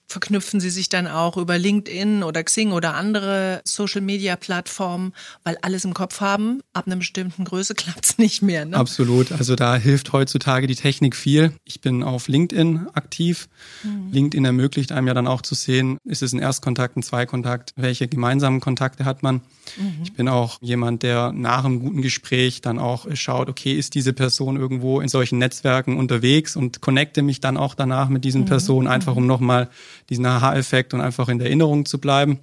verknüpfen 0.07 0.61
sie 0.61 0.69
sich 0.69 0.87
dann 0.87 1.05
auch 1.05 1.35
über 1.35 1.57
LinkedIn 1.57 2.23
oder 2.23 2.41
Xing 2.43 2.71
oder 2.71 2.95
andere 2.95 3.61
Social-Media-Plattformen, 3.65 5.13
weil 5.43 5.57
alles 5.61 5.83
im 5.83 5.93
Kopf 5.93 6.21
haben. 6.21 6.61
Ab 6.71 6.87
einer 6.87 6.95
bestimmten 6.95 7.43
Größe 7.43 7.75
klappt's 7.75 8.17
nicht 8.17 8.41
mehr. 8.41 8.65
Ne? 8.65 8.77
Absolut. 8.77 9.33
Also 9.33 9.55
da 9.55 9.75
hilft 9.75 10.13
heutzutage 10.13 10.67
die 10.67 10.75
Technik 10.75 11.15
viel. 11.15 11.51
Ich 11.65 11.81
bin 11.81 12.03
auf 12.03 12.29
LinkedIn 12.29 12.87
aktiv. 12.93 13.49
Mhm. 13.83 14.11
LinkedIn 14.11 14.45
ermöglicht 14.45 14.93
einem 14.93 15.07
ja 15.07 15.13
dann 15.13 15.27
auch 15.27 15.41
zu 15.41 15.55
sehen, 15.55 15.97
ist 16.05 16.23
es 16.23 16.31
ein 16.31 16.39
Erstkontakt, 16.39 16.95
ein 16.95 17.03
Zweikontakt, 17.03 17.73
welche 17.75 18.07
gemeinsamen 18.07 18.61
Kontakte 18.61 19.03
hat 19.03 19.23
man. 19.23 19.41
Mhm. 19.75 20.03
Ich 20.03 20.13
bin 20.13 20.29
auch 20.29 20.57
jemand, 20.61 21.03
der 21.03 21.33
nach 21.33 21.65
einem 21.65 21.81
guten 21.81 22.01
Gespräch 22.01 22.61
dann 22.61 22.79
auch 22.79 23.07
schaut, 23.13 23.49
okay, 23.49 23.73
ist 23.73 23.93
diese 23.93 24.13
Person 24.13 24.55
irgendwo 24.55 25.01
in 25.01 25.09
solchen 25.09 25.37
Netzwerken 25.37 25.97
unterwegs 25.97 26.55
und 26.55 26.79
connecte 26.79 27.21
mich 27.21 27.41
dann 27.41 27.57
auch 27.57 27.75
danach 27.75 28.07
mit 28.07 28.23
diesen 28.23 28.41
mhm. 28.41 28.45
Personen, 28.45 28.87
einfach 28.87 29.17
um 29.17 29.27
nochmal 29.27 29.69
diesen 30.09 30.25
Aha-Effekt 30.25 30.93
und 30.93 31.01
einfach 31.01 31.29
in 31.29 31.39
der 31.39 31.47
Erinnerung 31.47 31.85
zu 31.85 31.99
bleiben. 31.99 32.39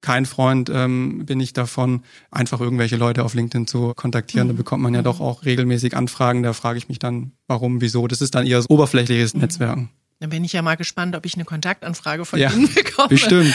Kein 0.00 0.26
Freund 0.26 0.70
ähm, 0.72 1.24
bin 1.24 1.40
ich 1.40 1.54
davon, 1.54 2.02
einfach 2.30 2.60
irgendwelche 2.60 2.96
Leute 2.96 3.24
auf 3.24 3.32
LinkedIn 3.32 3.66
zu 3.66 3.94
kontaktieren. 3.94 4.48
Mhm. 4.48 4.52
Da 4.52 4.56
bekommt 4.58 4.82
man 4.82 4.94
ja 4.94 5.00
doch 5.00 5.20
auch 5.20 5.44
regelmäßig 5.46 5.96
Anfragen. 5.96 6.42
Da 6.42 6.52
frage 6.52 6.76
ich 6.76 6.88
mich 6.88 6.98
dann, 6.98 7.32
warum, 7.46 7.80
wieso. 7.80 8.06
Das 8.06 8.20
ist 8.20 8.34
dann 8.34 8.46
eher 8.46 8.62
oberflächliches 8.68 9.32
mhm. 9.32 9.40
Netzwerken. 9.40 9.90
Dann 10.20 10.30
bin 10.30 10.44
ich 10.44 10.52
ja 10.52 10.62
mal 10.62 10.76
gespannt, 10.76 11.16
ob 11.16 11.26
ich 11.26 11.34
eine 11.34 11.44
Kontaktanfrage 11.44 12.24
von 12.24 12.38
ja, 12.38 12.50
Ihnen 12.50 12.72
bekomme. 12.72 13.08
Bestimmt. 13.08 13.54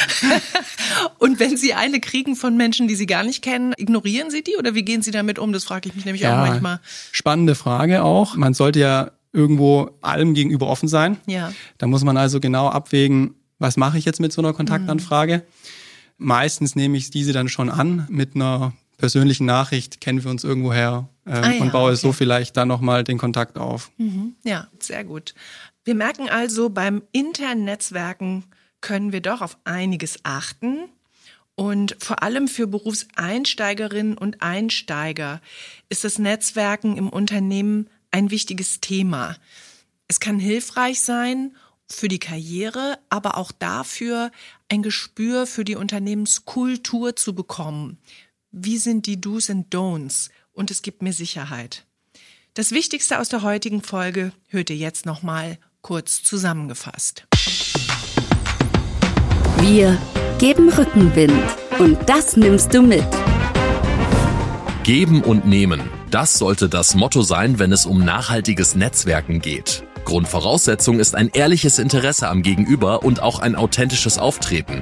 Und 1.20 1.40
wenn 1.40 1.56
Sie 1.56 1.74
eine 1.74 2.00
kriegen 2.00 2.36
von 2.36 2.58
Menschen, 2.58 2.88
die 2.88 2.96
Sie 2.96 3.06
gar 3.06 3.24
nicht 3.24 3.44
kennen, 3.44 3.74
ignorieren 3.78 4.30
Sie 4.30 4.44
die 4.44 4.58
oder 4.58 4.76
wie 4.76 4.84
gehen 4.84 5.02
Sie 5.02 5.12
damit 5.12 5.40
um? 5.40 5.54
Das 5.54 5.64
frage 5.64 5.90
ich 5.90 5.96
mich 5.96 6.06
nämlich 6.06 6.24
ja, 6.24 6.34
auch 6.34 6.48
manchmal. 6.48 6.80
Spannende 7.12 7.56
Frage 7.56 8.04
auch. 8.04 8.36
Man 8.36 8.54
sollte 8.54 8.80
ja 8.80 9.12
irgendwo 9.32 9.92
allem 10.02 10.34
gegenüber 10.34 10.68
offen 10.68 10.90
sein. 10.90 11.18
Ja. 11.28 11.54
Da 11.78 11.88
muss 11.88 12.04
man 12.04 12.18
also 12.18 12.40
genau 12.40 12.68
abwägen, 12.68 13.36
was 13.60 13.78
mache 13.78 13.98
ich 13.98 14.06
jetzt 14.06 14.20
mit 14.20 14.34
so 14.34 14.42
einer 14.42 14.54
Kontaktanfrage? 14.54 15.38
Mhm. 15.38 16.26
Meistens 16.26 16.76
nehme 16.76 16.98
ich 16.98 17.12
diese 17.12 17.34
dann 17.34 17.48
schon 17.48 17.70
an 17.70 18.08
mit 18.10 18.36
einer 18.36 18.74
persönlichen 18.98 19.46
Nachricht, 19.46 20.02
kennen 20.02 20.24
wir 20.24 20.30
uns 20.30 20.44
irgendwoher 20.44 21.08
äh, 21.26 21.32
ah, 21.32 21.52
ja, 21.52 21.62
und 21.62 21.72
baue 21.72 21.92
okay. 21.92 22.02
so 22.02 22.12
vielleicht 22.12 22.58
dann 22.58 22.68
nochmal 22.68 23.04
den 23.04 23.18
Kontakt 23.18 23.58
auf. 23.58 23.92
Mhm. 23.98 24.36
Ja, 24.44 24.68
sehr 24.80 25.04
gut. 25.06 25.34
Wir 25.86 25.96
merken 25.96 26.30
also, 26.30 26.70
beim 26.70 27.02
internen 27.12 27.64
Netzwerken 27.64 28.44
können 28.82 29.12
wir 29.12 29.22
doch 29.22 29.42
auf 29.42 29.58
einiges 29.64 30.20
achten. 30.24 30.90
Und 31.56 31.98
vor 32.00 32.24
allem 32.24 32.48
für 32.48 32.68
Berufseinsteigerinnen 32.68 34.18
und 34.18 34.42
Einsteiger 34.42 35.42
ist 35.90 36.04
das 36.04 36.18
Netzwerken 36.18 36.96
im 36.96 37.10
Unternehmen 37.10 37.90
ein 38.12 38.32
wichtiges 38.32 38.80
Thema. 38.80 39.36
Es 40.08 40.20
kann 40.20 40.40
hilfreich 40.40 41.02
sein 41.02 41.56
für 41.92 42.08
die 42.08 42.20
Karriere, 42.20 43.00
aber 43.10 43.38
auch 43.38 43.52
dafür, 43.52 44.32
ein 44.70 44.84
Gespür 44.84 45.48
für 45.48 45.66
die 45.66 45.76
Unternehmenskultur 45.76 47.16
zu 47.16 47.34
bekommen. 47.34 47.98
Wie 48.52 48.78
sind 48.78 49.06
die 49.06 49.20
Do's 49.20 49.50
und 49.50 49.74
Don'ts? 49.74 50.30
Und 50.54 50.72
es 50.72 50.82
gibt 50.82 51.02
mir 51.02 51.14
Sicherheit. 51.14 51.86
Das 52.54 52.72
Wichtigste 52.72 53.20
aus 53.20 53.30
der 53.30 53.44
heutigen 53.44 53.82
Folge 53.82 54.34
hört 54.48 54.70
ihr 54.70 54.76
jetzt 54.76 55.06
nochmal 55.06 55.58
kurz 55.82 56.24
zusammengefasst. 56.24 57.26
Wir 59.62 59.98
geben 60.40 60.70
Rückenwind 60.70 61.44
und 61.80 61.98
das 62.10 62.36
nimmst 62.38 62.74
du 62.74 62.82
mit. 62.82 63.06
Geben 64.84 65.22
und 65.22 65.46
nehmen. 65.46 65.82
Das 66.10 66.34
sollte 66.34 66.70
das 66.70 66.96
Motto 66.96 67.22
sein, 67.22 67.60
wenn 67.60 67.72
es 67.72 67.86
um 67.86 68.04
nachhaltiges 68.04 68.74
Netzwerken 68.76 69.40
geht. 69.40 69.84
Grundvoraussetzung 70.10 71.00
ist 71.00 71.14
ein 71.14 71.30
ehrliches 71.32 71.78
Interesse 71.78 72.30
am 72.30 72.42
Gegenüber 72.42 73.04
und 73.04 73.22
auch 73.22 73.38
ein 73.38 73.56
authentisches 73.56 74.18
Auftreten. 74.18 74.82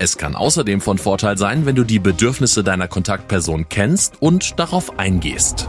Es 0.00 0.18
kann 0.18 0.34
außerdem 0.34 0.80
von 0.80 0.98
Vorteil 0.98 1.38
sein, 1.38 1.64
wenn 1.64 1.76
du 1.76 1.84
die 1.84 2.00
Bedürfnisse 2.00 2.64
deiner 2.64 2.88
Kontaktperson 2.88 3.68
kennst 3.68 4.20
und 4.20 4.58
darauf 4.58 4.98
eingehst. 4.98 5.68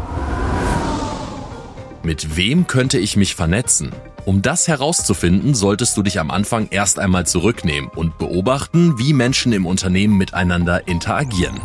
Mit 2.02 2.36
wem 2.36 2.66
könnte 2.66 2.98
ich 2.98 3.16
mich 3.16 3.36
vernetzen? 3.36 3.92
Um 4.26 4.42
das 4.42 4.68
herauszufinden, 4.68 5.54
solltest 5.54 5.96
du 5.98 6.02
dich 6.02 6.20
am 6.20 6.32
Anfang 6.32 6.70
erst 6.72 6.98
einmal 6.98 7.28
zurücknehmen 7.28 7.92
und 7.94 8.18
beobachten, 8.18 8.98
wie 8.98 9.14
Menschen 9.14 9.54
im 9.54 9.68
Unternehmen 9.68 10.18
miteinander 10.18 10.88
interagieren. 10.88 11.62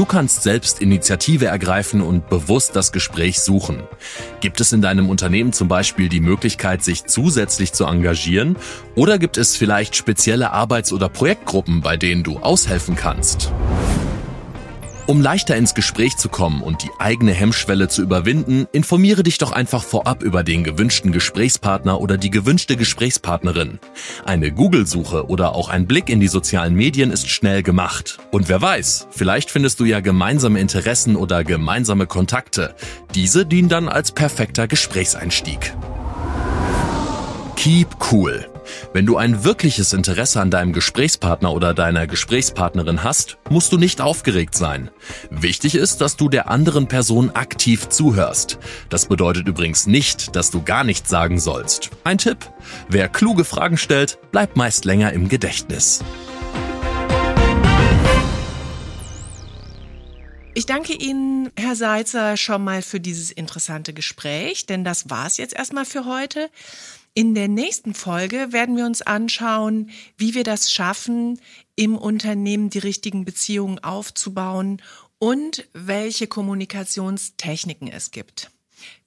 Du 0.00 0.06
kannst 0.06 0.44
selbst 0.44 0.80
Initiative 0.80 1.44
ergreifen 1.44 2.00
und 2.00 2.30
bewusst 2.30 2.74
das 2.74 2.90
Gespräch 2.90 3.38
suchen. 3.40 3.82
Gibt 4.40 4.62
es 4.62 4.72
in 4.72 4.80
deinem 4.80 5.10
Unternehmen 5.10 5.52
zum 5.52 5.68
Beispiel 5.68 6.08
die 6.08 6.22
Möglichkeit, 6.22 6.82
sich 6.82 7.04
zusätzlich 7.04 7.74
zu 7.74 7.84
engagieren? 7.84 8.56
Oder 8.94 9.18
gibt 9.18 9.36
es 9.36 9.56
vielleicht 9.56 9.94
spezielle 9.96 10.52
Arbeits- 10.52 10.94
oder 10.94 11.10
Projektgruppen, 11.10 11.82
bei 11.82 11.98
denen 11.98 12.22
du 12.22 12.38
aushelfen 12.38 12.96
kannst? 12.96 13.52
Um 15.10 15.20
leichter 15.20 15.56
ins 15.56 15.74
Gespräch 15.74 16.16
zu 16.18 16.28
kommen 16.28 16.62
und 16.62 16.84
die 16.84 16.90
eigene 17.00 17.32
Hemmschwelle 17.32 17.88
zu 17.88 18.00
überwinden, 18.00 18.68
informiere 18.70 19.24
dich 19.24 19.38
doch 19.38 19.50
einfach 19.50 19.82
vorab 19.82 20.22
über 20.22 20.44
den 20.44 20.62
gewünschten 20.62 21.10
Gesprächspartner 21.10 22.00
oder 22.00 22.16
die 22.16 22.30
gewünschte 22.30 22.76
Gesprächspartnerin. 22.76 23.80
Eine 24.24 24.52
Google-Suche 24.52 25.26
oder 25.26 25.56
auch 25.56 25.68
ein 25.68 25.88
Blick 25.88 26.10
in 26.10 26.20
die 26.20 26.28
sozialen 26.28 26.76
Medien 26.76 27.10
ist 27.10 27.28
schnell 27.28 27.64
gemacht. 27.64 28.18
Und 28.30 28.48
wer 28.48 28.62
weiß, 28.62 29.08
vielleicht 29.10 29.50
findest 29.50 29.80
du 29.80 29.84
ja 29.84 29.98
gemeinsame 29.98 30.60
Interessen 30.60 31.16
oder 31.16 31.42
gemeinsame 31.42 32.06
Kontakte. 32.06 32.76
Diese 33.16 33.44
dienen 33.44 33.68
dann 33.68 33.88
als 33.88 34.12
perfekter 34.12 34.68
Gesprächseinstieg. 34.68 35.74
Keep 37.56 37.88
cool. 38.12 38.49
Wenn 38.92 39.06
du 39.06 39.16
ein 39.16 39.44
wirkliches 39.44 39.92
Interesse 39.92 40.40
an 40.40 40.50
deinem 40.50 40.72
Gesprächspartner 40.72 41.52
oder 41.52 41.74
deiner 41.74 42.06
Gesprächspartnerin 42.06 43.02
hast, 43.02 43.38
musst 43.48 43.72
du 43.72 43.78
nicht 43.78 44.00
aufgeregt 44.00 44.54
sein. 44.54 44.90
Wichtig 45.30 45.74
ist, 45.74 46.00
dass 46.00 46.16
du 46.16 46.28
der 46.28 46.50
anderen 46.50 46.86
Person 46.86 47.30
aktiv 47.30 47.88
zuhörst. 47.88 48.58
Das 48.88 49.06
bedeutet 49.06 49.48
übrigens 49.48 49.86
nicht, 49.86 50.34
dass 50.36 50.50
du 50.50 50.62
gar 50.62 50.84
nichts 50.84 51.10
sagen 51.10 51.38
sollst. 51.38 51.90
Ein 52.04 52.18
Tipp. 52.18 52.50
Wer 52.88 53.08
kluge 53.08 53.44
Fragen 53.44 53.76
stellt, 53.76 54.18
bleibt 54.30 54.56
meist 54.56 54.84
länger 54.84 55.12
im 55.12 55.28
Gedächtnis. 55.28 56.02
Ich 60.52 60.66
danke 60.66 60.92
Ihnen, 60.92 61.50
Herr 61.56 61.76
Seitzer, 61.76 62.36
schon 62.36 62.64
mal 62.64 62.82
für 62.82 63.00
dieses 63.00 63.30
interessante 63.30 63.94
Gespräch, 63.94 64.66
denn 64.66 64.84
das 64.84 65.08
war 65.08 65.26
es 65.26 65.36
jetzt 65.36 65.54
erstmal 65.54 65.84
für 65.84 66.04
heute. 66.04 66.50
In 67.12 67.34
der 67.34 67.48
nächsten 67.48 67.92
Folge 67.92 68.52
werden 68.52 68.76
wir 68.76 68.86
uns 68.86 69.02
anschauen, 69.02 69.90
wie 70.16 70.34
wir 70.34 70.44
das 70.44 70.72
schaffen, 70.72 71.40
im 71.74 71.98
Unternehmen 71.98 72.70
die 72.70 72.78
richtigen 72.78 73.24
Beziehungen 73.24 73.80
aufzubauen 73.80 74.80
und 75.18 75.66
welche 75.72 76.28
Kommunikationstechniken 76.28 77.88
es 77.88 78.12
gibt. 78.12 78.52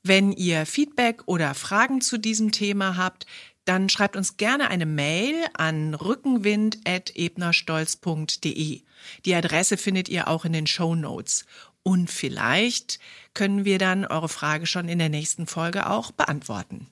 Wenn 0.04 0.34
ihr 0.34 0.66
Feedback 0.66 1.22
oder 1.28 1.54
Fragen 1.54 2.02
zu 2.02 2.18
diesem 2.18 2.52
Thema 2.52 2.98
habt, 2.98 3.26
dann 3.66 3.88
schreibt 3.88 4.18
uns 4.18 4.36
gerne 4.36 4.70
eine 4.70 4.86
Mail 4.86 5.36
an 5.54 5.94
rückenwind.ebnerstolz.de. 5.94 8.82
Die 9.26 9.36
Adresse 9.36 9.78
findet 9.78 10.10
ihr 10.10 10.28
auch 10.28 10.44
in 10.44 10.52
den 10.52 10.68
Show 10.68 10.96
Notes. 10.96 11.46
Und 11.84 12.12
vielleicht 12.12 13.00
können 13.34 13.64
wir 13.66 13.80
dann 13.80 14.06
eure 14.06 14.30
Frage 14.30 14.68
schon 14.68 14.88
in 14.90 15.00
der 15.00 15.10
nächsten 15.10 15.48
Folge 15.48 15.90
auch 15.90 16.12
beantworten. 16.12 16.88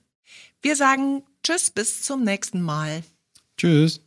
Wir 0.62 0.76
sagen 0.76 1.24
Tschüss, 1.42 1.72
bis 1.72 2.02
zum 2.02 2.22
nächsten 2.22 2.62
Mal. 2.62 3.02
Tschüss. 3.56 4.00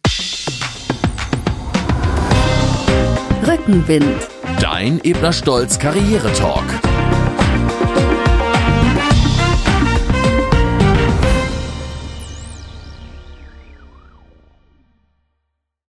Rückenwind. 3.45 4.29
Dein 4.61 5.03
Ebner 5.03 5.33
Stolz 5.33 5.77
Karriere 5.77 6.31
Talk. 6.31 6.63